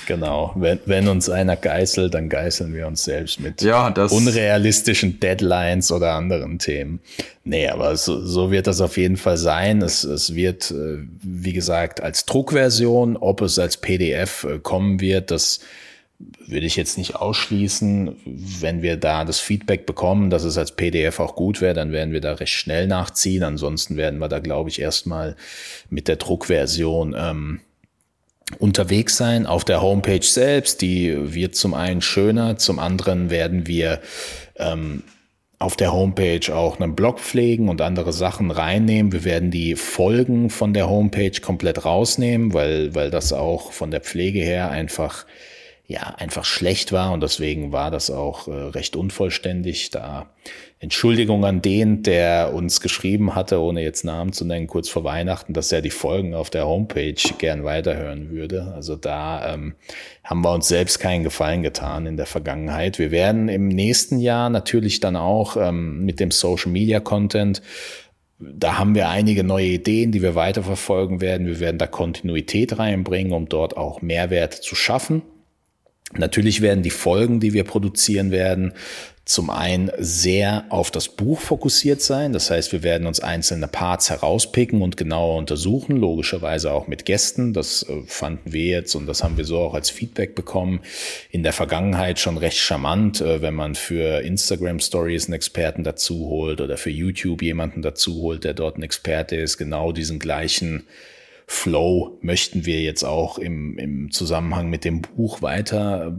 Genau, 0.05 0.51
wenn, 0.55 0.79
wenn 0.85 1.07
uns 1.07 1.29
einer 1.29 1.55
geißelt, 1.55 2.13
dann 2.13 2.29
geißeln 2.29 2.73
wir 2.73 2.87
uns 2.87 3.03
selbst 3.03 3.39
mit 3.39 3.61
ja, 3.61 3.87
unrealistischen 3.87 5.19
Deadlines 5.19 5.91
oder 5.91 6.13
anderen 6.13 6.59
Themen. 6.59 6.99
Nee, 7.43 7.67
aber 7.67 7.95
so, 7.97 8.25
so 8.25 8.51
wird 8.51 8.67
das 8.67 8.81
auf 8.81 8.97
jeden 8.97 9.17
Fall 9.17 9.37
sein. 9.37 9.81
Es, 9.81 10.03
es 10.03 10.35
wird, 10.35 10.71
äh, 10.71 10.99
wie 11.21 11.53
gesagt, 11.53 12.01
als 12.01 12.25
Druckversion, 12.25 13.17
ob 13.17 13.41
es 13.41 13.59
als 13.59 13.77
PDF 13.77 14.43
äh, 14.43 14.59
kommen 14.59 14.99
wird, 14.99 15.31
das 15.31 15.59
würde 16.47 16.65
ich 16.65 16.75
jetzt 16.75 16.97
nicht 16.97 17.15
ausschließen. 17.15 18.15
Wenn 18.25 18.81
wir 18.81 18.97
da 18.97 19.25
das 19.25 19.39
Feedback 19.39 19.85
bekommen, 19.85 20.29
dass 20.29 20.43
es 20.43 20.57
als 20.57 20.71
PDF 20.71 21.19
auch 21.19 21.35
gut 21.35 21.61
wäre, 21.61 21.73
dann 21.73 21.91
werden 21.91 22.13
wir 22.13 22.21
da 22.21 22.33
recht 22.33 22.53
schnell 22.53 22.87
nachziehen. 22.87 23.43
Ansonsten 23.43 23.97
werden 23.97 24.19
wir 24.19 24.29
da, 24.29 24.39
glaube 24.39 24.69
ich, 24.69 24.79
erstmal 24.79 25.35
mit 25.89 26.07
der 26.07 26.15
Druckversion 26.15 27.15
ähm, 27.17 27.59
unterwegs 28.59 29.17
sein 29.17 29.45
auf 29.45 29.65
der 29.65 29.81
Homepage 29.81 30.21
selbst. 30.21 30.81
Die 30.81 31.33
wird 31.33 31.55
zum 31.55 31.73
einen 31.73 32.01
schöner, 32.01 32.57
zum 32.57 32.79
anderen 32.79 33.29
werden 33.29 33.67
wir 33.67 34.01
ähm, 34.57 35.03
auf 35.57 35.75
der 35.75 35.93
Homepage 35.93 36.53
auch 36.53 36.79
einen 36.79 36.95
Blog 36.95 37.19
pflegen 37.19 37.69
und 37.69 37.81
andere 37.81 38.13
Sachen 38.13 38.51
reinnehmen. 38.51 39.11
Wir 39.11 39.23
werden 39.23 39.51
die 39.51 39.75
Folgen 39.75 40.49
von 40.49 40.73
der 40.73 40.89
Homepage 40.89 41.39
komplett 41.41 41.85
rausnehmen, 41.85 42.53
weil, 42.53 42.93
weil 42.93 43.09
das 43.09 43.33
auch 43.33 43.71
von 43.71 43.89
der 43.89 44.01
Pflege 44.01 44.39
her 44.39 44.69
einfach 44.69 45.25
ja 45.87 46.15
einfach 46.17 46.45
schlecht 46.45 46.91
war 46.91 47.11
und 47.11 47.21
deswegen 47.21 47.71
war 47.71 47.91
das 47.91 48.09
auch 48.09 48.47
äh, 48.47 48.51
recht 48.51 48.95
unvollständig. 48.95 49.91
Da 49.91 50.27
Entschuldigung 50.79 51.45
an 51.45 51.61
den, 51.61 52.03
der 52.03 52.53
uns 52.53 52.81
geschrieben 52.81 53.35
hatte, 53.35 53.61
ohne 53.61 53.81
jetzt 53.81 54.03
Namen 54.03 54.33
zu 54.33 54.45
nennen, 54.45 54.67
kurz 54.67 54.89
vor 54.89 55.03
Weihnachten, 55.03 55.53
dass 55.53 55.71
er 55.71 55.81
die 55.81 55.91
Folgen 55.91 56.33
auf 56.33 56.49
der 56.49 56.67
Homepage 56.67 57.15
gern 57.37 57.63
weiterhören 57.63 58.29
würde. 58.29 58.73
Also 58.75 58.95
da 58.95 59.53
ähm, 59.53 59.75
haben 60.23 60.41
wir 60.41 60.53
uns 60.53 60.67
selbst 60.67 60.99
keinen 60.99 61.23
Gefallen 61.23 61.61
getan 61.61 62.07
in 62.07 62.17
der 62.17 62.25
Vergangenheit. 62.25 62.99
Wir 62.99 63.11
werden 63.11 63.47
im 63.47 63.67
nächsten 63.67 64.19
Jahr 64.19 64.49
natürlich 64.49 64.99
dann 64.99 65.15
auch 65.15 65.55
ähm, 65.55 66.03
mit 66.03 66.19
dem 66.19 66.31
Social 66.31 66.71
Media 66.71 66.99
Content 66.99 67.61
da 68.37 68.77
haben 68.77 68.95
wir 68.95 69.07
einige 69.07 69.45
neue 69.45 69.67
Ideen, 69.67 70.11
die 70.11 70.21
wir 70.21 70.35
weiterverfolgen 70.35 71.21
werden. 71.21 71.47
Wir 71.47 71.61
werden 71.61 71.77
da 71.77 71.87
Kontinuität 71.87 72.77
reinbringen, 72.77 73.31
um 73.31 73.47
dort 73.47 73.77
auch 73.77 74.01
Mehrwert 74.01 74.53
zu 74.53 74.75
schaffen. 74.75 75.21
Natürlich 76.13 76.61
werden 76.61 76.83
die 76.83 76.91
Folgen, 76.91 77.39
die 77.39 77.53
wir 77.53 77.63
produzieren 77.63 78.31
werden, 78.31 78.73
zum 79.25 79.49
einen 79.49 79.91
sehr 79.97 80.65
auf 80.69 80.91
das 80.91 81.09
Buch 81.09 81.39
fokussiert 81.39 81.99
sein. 81.99 82.31
Das 82.31 82.51
heißt, 82.51 82.71
wir 82.71 82.83
werden 82.83 83.07
uns 83.07 83.19
einzelne 83.19 83.67
Parts 83.67 84.11
herauspicken 84.11 84.83
und 84.83 84.97
genauer 84.97 85.39
untersuchen, 85.39 85.97
logischerweise 85.97 86.71
auch 86.71 86.87
mit 86.87 87.05
Gästen. 87.05 87.51
Das 87.51 87.81
äh, 87.89 88.03
fanden 88.05 88.53
wir 88.53 88.65
jetzt 88.65 88.93
und 88.93 89.07
das 89.07 89.23
haben 89.23 89.35
wir 89.35 89.45
so 89.45 89.57
auch 89.57 89.73
als 89.73 89.89
Feedback 89.89 90.35
bekommen. 90.35 90.81
In 91.31 91.41
der 91.41 91.53
Vergangenheit 91.53 92.19
schon 92.19 92.37
recht 92.37 92.59
charmant, 92.59 93.19
äh, 93.19 93.41
wenn 93.41 93.55
man 93.55 93.73
für 93.73 94.21
Instagram 94.21 94.79
Stories 94.79 95.25
einen 95.25 95.33
Experten 95.33 95.83
dazu 95.83 96.27
holt 96.29 96.61
oder 96.61 96.77
für 96.77 96.91
YouTube 96.91 97.41
jemanden 97.41 97.81
dazu 97.81 98.21
holt, 98.21 98.43
der 98.43 98.53
dort 98.53 98.77
ein 98.77 98.83
Experte 98.83 99.37
ist, 99.37 99.57
genau 99.57 99.91
diesen 99.91 100.19
gleichen 100.19 100.83
Flow 101.47 102.17
möchten 102.21 102.65
wir 102.65 102.81
jetzt 102.81 103.03
auch 103.03 103.37
im, 103.37 103.77
im 103.77 104.11
Zusammenhang 104.11 104.69
mit 104.69 104.83
dem 104.83 105.01
Buch 105.01 105.41
weiter 105.41 106.17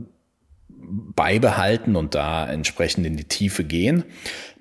beibehalten 0.88 1.96
und 1.96 2.14
da 2.14 2.48
entsprechend 2.48 3.06
in 3.06 3.16
die 3.16 3.24
Tiefe 3.24 3.64
gehen. 3.64 4.04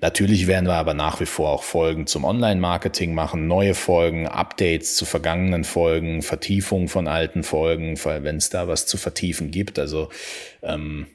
Natürlich 0.00 0.46
werden 0.46 0.66
wir 0.66 0.74
aber 0.74 0.94
nach 0.94 1.20
wie 1.20 1.26
vor 1.26 1.50
auch 1.50 1.62
Folgen 1.62 2.06
zum 2.06 2.24
Online-Marketing 2.24 3.14
machen, 3.14 3.46
neue 3.46 3.74
Folgen, 3.74 4.26
Updates 4.26 4.96
zu 4.96 5.04
vergangenen 5.04 5.64
Folgen, 5.64 6.22
Vertiefung 6.22 6.88
von 6.88 7.06
alten 7.06 7.42
Folgen, 7.44 7.96
wenn 8.04 8.36
es 8.36 8.50
da 8.50 8.66
was 8.66 8.86
zu 8.86 8.96
vertiefen 8.96 9.50
gibt. 9.50 9.78
Also 9.78 10.08
ähm, 10.62 11.06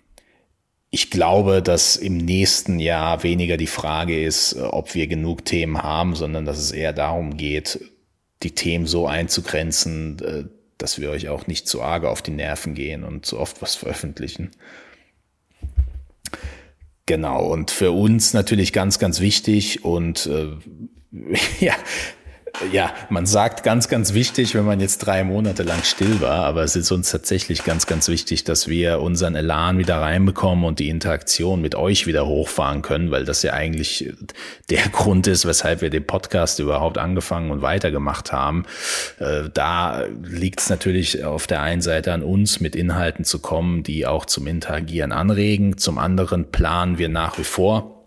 ich 0.89 1.09
glaube, 1.09 1.61
dass 1.61 1.95
im 1.95 2.17
nächsten 2.17 2.79
Jahr 2.79 3.23
weniger 3.23 3.57
die 3.57 3.67
Frage 3.67 4.21
ist, 4.21 4.57
ob 4.57 4.93
wir 4.93 5.07
genug 5.07 5.45
Themen 5.45 5.81
haben, 5.81 6.15
sondern 6.15 6.45
dass 6.45 6.57
es 6.57 6.71
eher 6.71 6.93
darum 6.93 7.37
geht, 7.37 7.90
die 8.43 8.51
Themen 8.51 8.87
so 8.87 9.07
einzugrenzen, 9.07 10.19
äh, 10.23 10.43
dass 10.77 10.99
wir 10.99 11.11
euch 11.11 11.29
auch 11.29 11.47
nicht 11.47 11.67
zu 11.67 11.81
arg 11.81 12.05
auf 12.05 12.21
die 12.21 12.31
Nerven 12.31 12.73
gehen 12.73 13.03
und 13.03 13.25
zu 13.25 13.39
oft 13.39 13.61
was 13.61 13.75
veröffentlichen. 13.75 14.51
Genau, 17.05 17.45
und 17.45 17.71
für 17.71 17.91
uns 17.91 18.33
natürlich 18.33 18.73
ganz, 18.73 18.97
ganz 18.97 19.19
wichtig 19.19 19.83
und 19.83 20.27
äh, 20.27 20.49
ja, 21.59 21.75
ja, 22.71 22.93
man 23.09 23.25
sagt 23.25 23.63
ganz, 23.63 23.87
ganz 23.87 24.13
wichtig, 24.13 24.55
wenn 24.55 24.65
man 24.65 24.79
jetzt 24.79 24.99
drei 24.99 25.23
Monate 25.23 25.63
lang 25.63 25.83
still 25.83 26.21
war, 26.21 26.45
aber 26.45 26.63
es 26.63 26.75
ist 26.75 26.91
uns 26.91 27.09
tatsächlich 27.09 27.63
ganz, 27.63 27.87
ganz 27.87 28.07
wichtig, 28.07 28.43
dass 28.43 28.67
wir 28.67 28.99
unseren 29.01 29.35
Elan 29.35 29.77
wieder 29.77 29.97
reinbekommen 29.97 30.65
und 30.65 30.79
die 30.79 30.89
Interaktion 30.89 31.61
mit 31.61 31.75
euch 31.75 32.07
wieder 32.07 32.27
hochfahren 32.27 32.81
können, 32.81 33.11
weil 33.11 33.25
das 33.25 33.41
ja 33.43 33.53
eigentlich 33.53 34.13
der 34.69 34.87
Grund 34.89 35.27
ist, 35.27 35.45
weshalb 35.45 35.81
wir 35.81 35.89
den 35.89 36.05
Podcast 36.05 36.59
überhaupt 36.59 36.97
angefangen 36.97 37.51
und 37.51 37.61
weitergemacht 37.61 38.31
haben. 38.31 38.65
Äh, 39.19 39.49
da 39.53 40.03
liegt 40.23 40.61
es 40.61 40.69
natürlich 40.69 41.23
auf 41.23 41.47
der 41.47 41.61
einen 41.61 41.81
Seite 41.81 42.13
an 42.13 42.23
uns, 42.23 42.59
mit 42.59 42.75
Inhalten 42.75 43.25
zu 43.25 43.39
kommen, 43.39 43.83
die 43.83 44.05
auch 44.05 44.25
zum 44.25 44.47
Interagieren 44.47 45.11
anregen. 45.11 45.77
Zum 45.77 45.97
anderen 45.97 46.51
planen 46.51 46.97
wir 46.97 47.09
nach 47.09 47.37
wie 47.37 47.43
vor 47.43 48.05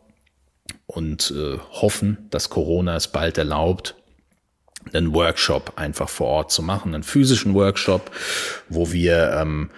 und 0.87 1.33
äh, 1.37 1.59
hoffen, 1.73 2.29
dass 2.31 2.51
Corona 2.51 2.97
es 2.97 3.09
bald 3.09 3.39
erlaubt, 3.39 3.97
einen 4.93 5.15
Workshop 5.15 5.73
einfach 5.77 6.09
vor 6.09 6.29
Ort 6.29 6.53
zu 6.53 6.63
machen, 6.63 6.95
einen 6.95 7.03
physischen 7.03 7.55
Workshop, 7.55 8.11
wo 8.69 8.93
wir 8.93 9.33
ähm, 9.41 9.71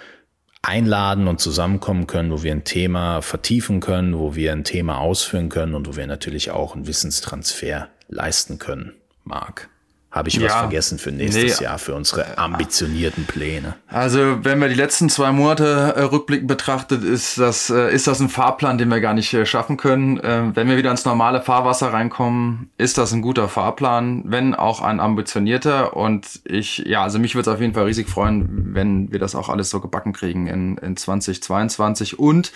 einladen 0.63 1.29
und 1.29 1.41
zusammenkommen 1.41 2.07
können, 2.07 2.33
wo 2.33 2.43
wir 2.43 2.53
ein 2.53 2.65
Thema 2.65 3.23
vertiefen 3.23 3.81
können, 3.81 4.19
wo 4.19 4.35
wir 4.35 4.53
ein 4.53 4.65
Thema 4.65 4.99
ausführen 4.99 5.49
können 5.49 5.75
und 5.75 5.87
wo 5.89 5.97
wir 5.97 6.07
natürlich 6.07 6.51
auch 6.51 6.75
einen 6.75 6.87
Wissenstransfer 6.87 7.89
leisten 8.09 8.59
können, 8.59 8.93
Marc. 9.25 9.69
Habe 10.17 10.31
ich 10.31 10.37
ja, 10.37 10.45
was 10.45 10.53
vergessen 10.55 10.99
für 10.99 11.13
nächstes 11.13 11.61
nee. 11.61 11.65
Jahr, 11.65 11.79
für 11.79 11.95
unsere 11.95 12.39
ambitionierten 12.39 13.27
Pläne? 13.27 13.75
Also, 13.87 14.43
wenn 14.43 14.59
wir 14.63 14.69
die 14.69 14.75
letzten 14.75 15.11
zwei 15.11 15.31
Monate 15.31 15.93
äh, 15.95 16.01
rückblickend 16.05 16.49
betrachtet, 16.49 17.05
ist 17.05 17.37
das, 17.37 17.69
äh, 17.69 17.95
ist 17.95 18.07
das 18.07 18.19
ein 18.21 18.31
Fahrplan, 18.31 18.79
den 18.79 18.89
wir 18.89 19.01
gar 19.01 19.13
nicht 19.13 19.35
äh, 19.35 19.45
schaffen 19.45 19.77
können. 19.77 20.19
Ähm, 20.25 20.57
wenn 20.57 20.71
wir 20.71 20.79
wieder 20.79 20.91
ins 20.91 21.05
normale 21.05 21.43
Fahrwasser 21.43 21.93
reinkommen, 21.93 22.71
ist 22.79 22.97
das 22.97 23.13
ein 23.13 23.21
guter 23.21 23.47
Fahrplan, 23.47 24.23
wenn 24.25 24.55
auch 24.55 24.81
ein 24.81 25.01
ambitionierter. 25.01 25.95
Und 25.95 26.41
ich, 26.45 26.79
ja, 26.79 27.03
also 27.03 27.19
mich 27.19 27.35
würde 27.35 27.51
es 27.51 27.55
auf 27.55 27.61
jeden 27.61 27.75
Fall 27.75 27.85
riesig 27.85 28.09
freuen, 28.09 28.75
wenn 28.75 29.13
wir 29.13 29.19
das 29.19 29.35
auch 29.35 29.51
alles 29.51 29.69
so 29.69 29.81
gebacken 29.81 30.15
kriegen 30.15 30.47
in, 30.47 30.79
in 30.79 30.97
2022. 30.97 32.19
Und 32.19 32.53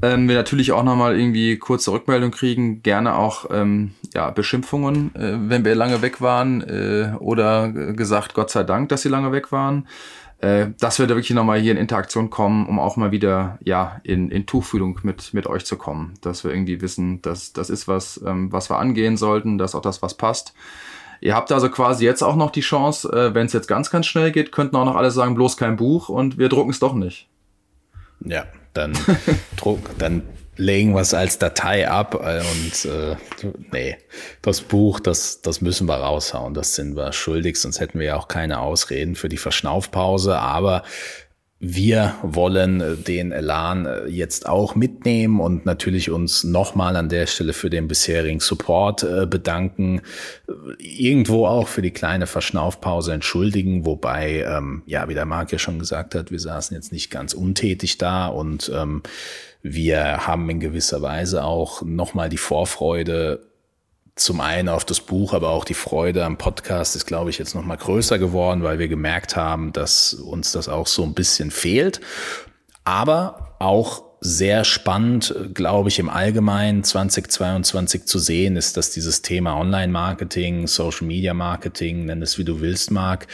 ähm, 0.00 0.26
wir 0.26 0.36
natürlich 0.36 0.72
auch 0.72 0.84
nochmal 0.84 1.18
irgendwie 1.18 1.58
kurze 1.58 1.92
Rückmeldung 1.92 2.30
kriegen, 2.30 2.82
gerne 2.82 3.14
auch 3.16 3.50
ähm, 3.50 3.90
ja, 4.14 4.30
Beschimpfungen, 4.30 5.14
äh, 5.14 5.34
wenn 5.50 5.66
wir 5.66 5.74
lange 5.74 6.00
weg 6.00 6.22
waren 6.22 6.62
äh, 7.02 7.16
oder 7.18 7.70
gesagt, 7.70 8.34
Gott 8.34 8.50
sei 8.50 8.64
Dank, 8.64 8.88
dass 8.88 9.02
sie 9.02 9.08
lange 9.08 9.32
weg 9.32 9.52
waren. 9.52 9.86
Äh, 10.38 10.72
dass 10.78 10.98
wir 10.98 11.06
da 11.06 11.14
wirklich 11.14 11.30
nochmal 11.30 11.60
hier 11.60 11.72
in 11.72 11.78
Interaktion 11.78 12.28
kommen, 12.28 12.66
um 12.66 12.78
auch 12.78 12.96
mal 12.96 13.12
wieder 13.12 13.58
ja 13.64 14.00
in, 14.02 14.30
in 14.30 14.46
Tuchfühlung 14.46 15.00
mit, 15.02 15.32
mit 15.32 15.46
euch 15.46 15.64
zu 15.64 15.76
kommen. 15.76 16.14
Dass 16.20 16.44
wir 16.44 16.50
irgendwie 16.50 16.80
wissen, 16.80 17.22
dass 17.22 17.52
das 17.52 17.70
ist 17.70 17.88
was, 17.88 18.20
ähm, 18.26 18.52
was 18.52 18.68
wir 18.68 18.78
angehen 18.78 19.16
sollten, 19.16 19.56
dass 19.58 19.74
auch 19.74 19.80
das 19.80 20.02
was 20.02 20.14
passt. 20.14 20.52
Ihr 21.20 21.34
habt 21.34 21.50
also 21.52 21.70
quasi 21.70 22.04
jetzt 22.04 22.22
auch 22.22 22.36
noch 22.36 22.50
die 22.50 22.60
Chance, 22.60 23.08
äh, 23.10 23.34
wenn 23.34 23.46
es 23.46 23.54
jetzt 23.54 23.68
ganz, 23.68 23.90
ganz 23.90 24.04
schnell 24.04 24.32
geht, 24.32 24.52
könnten 24.52 24.76
auch 24.76 24.84
noch 24.84 24.96
alle 24.96 25.10
sagen, 25.10 25.34
bloß 25.34 25.56
kein 25.56 25.76
Buch 25.76 26.10
und 26.10 26.36
wir 26.36 26.50
drucken 26.50 26.70
es 26.70 26.80
doch 26.80 26.94
nicht. 26.94 27.28
Ja, 28.20 28.44
dann 28.74 28.92
druck, 29.56 29.96
dann 29.98 30.22
legen 30.56 30.96
es 30.96 31.14
als 31.14 31.38
Datei 31.38 31.88
ab 31.88 32.14
äh, 32.14 32.40
und 32.40 32.84
äh, 32.84 33.16
nee, 33.72 33.96
das 34.42 34.60
Buch, 34.60 35.00
das, 35.00 35.40
das 35.40 35.60
müssen 35.60 35.86
wir 35.86 35.96
raushauen, 35.96 36.54
das 36.54 36.74
sind 36.74 36.96
wir 36.96 37.12
schuldig, 37.12 37.60
sonst 37.60 37.80
hätten 37.80 37.98
wir 37.98 38.06
ja 38.06 38.16
auch 38.16 38.28
keine 38.28 38.60
Ausreden 38.60 39.16
für 39.16 39.28
die 39.28 39.36
Verschnaufpause, 39.36 40.38
aber 40.38 40.82
wir 41.66 42.14
wollen 42.22 42.80
äh, 42.80 42.96
den 42.96 43.32
Elan 43.32 43.86
äh, 43.86 44.06
jetzt 44.06 44.46
auch 44.46 44.74
mitnehmen 44.74 45.40
und 45.40 45.64
natürlich 45.64 46.10
uns 46.10 46.44
nochmal 46.44 46.94
an 46.96 47.08
der 47.08 47.26
Stelle 47.26 47.54
für 47.54 47.70
den 47.70 47.88
bisherigen 47.88 48.40
Support 48.40 49.02
äh, 49.02 49.26
bedanken. 49.26 50.02
Irgendwo 50.78 51.46
auch 51.46 51.68
für 51.68 51.80
die 51.80 51.90
kleine 51.90 52.26
Verschnaufpause 52.26 53.14
entschuldigen, 53.14 53.86
wobei, 53.86 54.44
ähm, 54.46 54.82
ja, 54.84 55.08
wie 55.08 55.14
der 55.14 55.24
Marc 55.24 55.52
ja 55.52 55.58
schon 55.58 55.78
gesagt 55.78 56.14
hat, 56.14 56.30
wir 56.30 56.40
saßen 56.40 56.76
jetzt 56.76 56.92
nicht 56.92 57.10
ganz 57.10 57.32
untätig 57.32 57.96
da 57.96 58.26
und 58.26 58.70
ähm, 58.74 59.02
wir 59.62 60.26
haben 60.26 60.50
in 60.50 60.60
gewisser 60.60 61.00
Weise 61.00 61.44
auch 61.44 61.80
nochmal 61.82 62.28
die 62.28 62.36
Vorfreude 62.36 63.40
zum 64.16 64.40
einen 64.40 64.68
auf 64.68 64.84
das 64.84 65.00
Buch, 65.00 65.32
aber 65.34 65.50
auch 65.50 65.64
die 65.64 65.74
Freude 65.74 66.24
am 66.24 66.38
Podcast 66.38 66.94
ist, 66.94 67.06
glaube 67.06 67.30
ich, 67.30 67.38
jetzt 67.38 67.54
noch 67.54 67.64
mal 67.64 67.76
größer 67.76 68.18
geworden, 68.18 68.62
weil 68.62 68.78
wir 68.78 68.88
gemerkt 68.88 69.34
haben, 69.34 69.72
dass 69.72 70.14
uns 70.14 70.52
das 70.52 70.68
auch 70.68 70.86
so 70.86 71.02
ein 71.02 71.14
bisschen 71.14 71.50
fehlt. 71.50 72.00
Aber 72.84 73.56
auch 73.58 74.04
sehr 74.20 74.64
spannend, 74.64 75.34
glaube 75.52 75.90
ich, 75.90 75.98
im 75.98 76.08
Allgemeinen 76.08 76.84
2022 76.84 78.06
zu 78.06 78.18
sehen, 78.18 78.56
ist, 78.56 78.76
dass 78.76 78.90
dieses 78.90 79.20
Thema 79.20 79.58
Online-Marketing, 79.58 80.66
Social-Media-Marketing, 80.66 82.06
nenn 82.06 82.22
es 82.22 82.38
wie 82.38 82.44
du 82.44 82.60
willst, 82.60 82.90
Mark, 82.90 83.26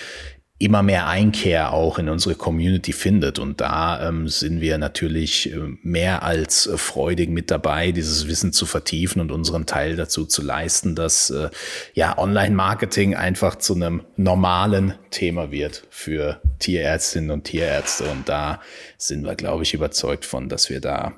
immer 0.60 0.82
mehr 0.82 1.06
Einkehr 1.06 1.72
auch 1.72 1.98
in 1.98 2.10
unsere 2.10 2.34
Community 2.34 2.92
findet. 2.92 3.38
Und 3.38 3.62
da 3.62 4.06
ähm, 4.06 4.28
sind 4.28 4.60
wir 4.60 4.76
natürlich 4.76 5.50
äh, 5.50 5.58
mehr 5.82 6.22
als 6.22 6.66
äh, 6.66 6.76
freudig 6.76 7.30
mit 7.30 7.50
dabei, 7.50 7.92
dieses 7.92 8.28
Wissen 8.28 8.52
zu 8.52 8.66
vertiefen 8.66 9.22
und 9.22 9.32
unseren 9.32 9.64
Teil 9.64 9.96
dazu 9.96 10.26
zu 10.26 10.42
leisten, 10.42 10.94
dass 10.94 11.30
äh, 11.30 11.48
ja 11.94 12.18
Online-Marketing 12.18 13.14
einfach 13.14 13.56
zu 13.56 13.74
einem 13.74 14.02
normalen 14.16 14.94
Thema 15.10 15.50
wird 15.50 15.84
für 15.88 16.42
Tierärztinnen 16.58 17.30
und 17.30 17.44
Tierärzte. 17.44 18.04
Und 18.10 18.28
da 18.28 18.60
sind 18.98 19.24
wir, 19.24 19.36
glaube 19.36 19.62
ich, 19.62 19.72
überzeugt 19.72 20.26
von, 20.26 20.50
dass 20.50 20.68
wir 20.68 20.82
da 20.82 21.14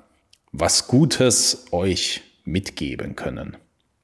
was 0.52 0.86
Gutes 0.86 1.66
euch 1.72 2.22
mitgeben 2.44 3.16
können. 3.16 3.56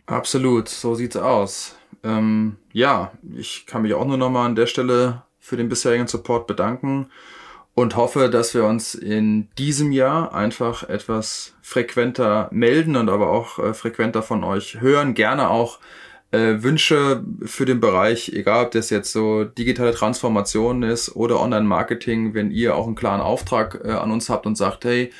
Absolut, 0.07 0.68
so 0.68 0.96
sieht's 0.96 1.16
aus. 1.16 1.77
Ähm, 2.03 2.57
ja, 2.72 3.12
ich 3.37 3.66
kann 3.66 3.83
mich 3.83 3.94
auch 3.94 4.05
nur 4.05 4.16
nochmal 4.16 4.46
an 4.46 4.57
der 4.57 4.66
Stelle 4.66 5.22
für 5.48 5.56
den 5.56 5.68
bisherigen 5.68 6.06
Support 6.06 6.46
bedanken 6.46 7.11
und 7.74 7.96
hoffe, 7.96 8.28
dass 8.28 8.54
wir 8.54 8.64
uns 8.64 8.94
in 8.94 9.48
diesem 9.56 9.92
Jahr 9.92 10.34
einfach 10.34 10.88
etwas 10.88 11.54
frequenter 11.62 12.48
melden 12.50 12.96
und 12.96 13.08
aber 13.08 13.30
auch 13.30 13.58
äh, 13.58 13.72
frequenter 13.72 14.22
von 14.22 14.44
euch 14.44 14.80
hören. 14.80 15.14
Gerne 15.14 15.48
auch 15.48 15.78
äh, 16.32 16.62
Wünsche 16.62 17.24
für 17.44 17.64
den 17.64 17.80
Bereich, 17.80 18.32
egal 18.34 18.66
ob 18.66 18.72
das 18.72 18.90
jetzt 18.90 19.12
so 19.12 19.44
digitale 19.44 19.94
Transformation 19.94 20.82
ist 20.82 21.16
oder 21.16 21.40
Online-Marketing, 21.40 22.34
wenn 22.34 22.50
ihr 22.50 22.74
auch 22.74 22.87
einen 22.87 22.96
klaren 22.96 23.20
Auftrag 23.20 23.80
äh, 23.84 23.92
an 23.92 24.11
uns 24.11 24.28
habt 24.28 24.44
und 24.46 24.56
sagt, 24.56 24.84
hey, 24.84 25.11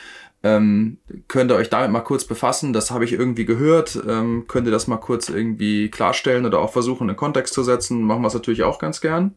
ähm, 0.42 0.98
könnt 1.26 1.50
ihr 1.50 1.56
euch 1.56 1.70
damit 1.70 1.90
mal 1.90 2.00
kurz 2.00 2.24
befassen, 2.24 2.72
das 2.72 2.90
habe 2.90 3.04
ich 3.04 3.12
irgendwie 3.12 3.44
gehört, 3.44 3.98
ähm, 4.06 4.44
könnt 4.46 4.66
ihr 4.66 4.72
das 4.72 4.86
mal 4.86 4.98
kurz 4.98 5.28
irgendwie 5.28 5.90
klarstellen 5.90 6.44
oder 6.44 6.58
auch 6.58 6.72
versuchen, 6.72 7.08
in 7.08 7.16
Kontext 7.16 7.54
zu 7.54 7.62
setzen, 7.62 8.02
machen 8.02 8.22
wir 8.22 8.28
es 8.28 8.34
natürlich 8.34 8.62
auch 8.62 8.78
ganz 8.78 9.00
gern. 9.00 9.34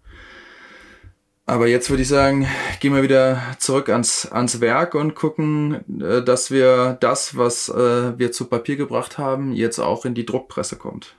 Aber 1.45 1.67
jetzt 1.67 1.89
würde 1.89 2.03
ich 2.03 2.07
sagen, 2.07 2.47
gehen 2.79 2.93
wir 2.95 3.03
wieder 3.03 3.41
zurück 3.57 3.89
ans, 3.89 4.25
ans 4.31 4.61
Werk 4.61 4.95
und 4.95 5.15
gucken, 5.15 6.01
äh, 6.01 6.23
dass 6.23 6.51
wir 6.51 6.97
das, 6.99 7.35
was 7.35 7.67
äh, 7.69 8.17
wir 8.17 8.31
zu 8.31 8.45
Papier 8.45 8.77
gebracht 8.77 9.17
haben, 9.17 9.53
jetzt 9.53 9.79
auch 9.79 10.05
in 10.05 10.13
die 10.13 10.25
Druckpresse 10.25 10.77
kommt. 10.77 11.15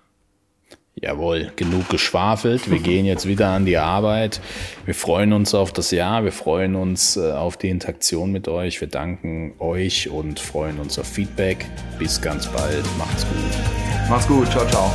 Jawohl, 0.94 1.50
genug 1.56 1.88
geschwafelt. 1.88 2.70
Wir 2.70 2.78
gehen 2.78 3.06
jetzt 3.06 3.26
wieder 3.26 3.48
an 3.48 3.64
die 3.64 3.78
Arbeit. 3.78 4.40
Wir 4.84 4.94
freuen 4.94 5.32
uns 5.32 5.54
auf 5.54 5.72
das 5.72 5.90
Jahr. 5.90 6.22
Wir 6.22 6.32
freuen 6.32 6.76
uns 6.76 7.16
äh, 7.16 7.32
auf 7.32 7.56
die 7.56 7.70
Interaktion 7.70 8.30
mit 8.30 8.46
euch. 8.46 8.80
Wir 8.80 8.88
danken 8.88 9.54
euch 9.58 10.10
und 10.10 10.38
freuen 10.38 10.78
uns 10.78 10.98
auf 10.98 11.08
Feedback. 11.08 11.66
Bis 11.98 12.20
ganz 12.20 12.46
bald. 12.46 12.84
Macht's 12.98 13.26
gut. 13.26 14.08
Macht's 14.08 14.28
gut. 14.28 14.50
Ciao, 14.50 14.66
ciao. 14.68 14.92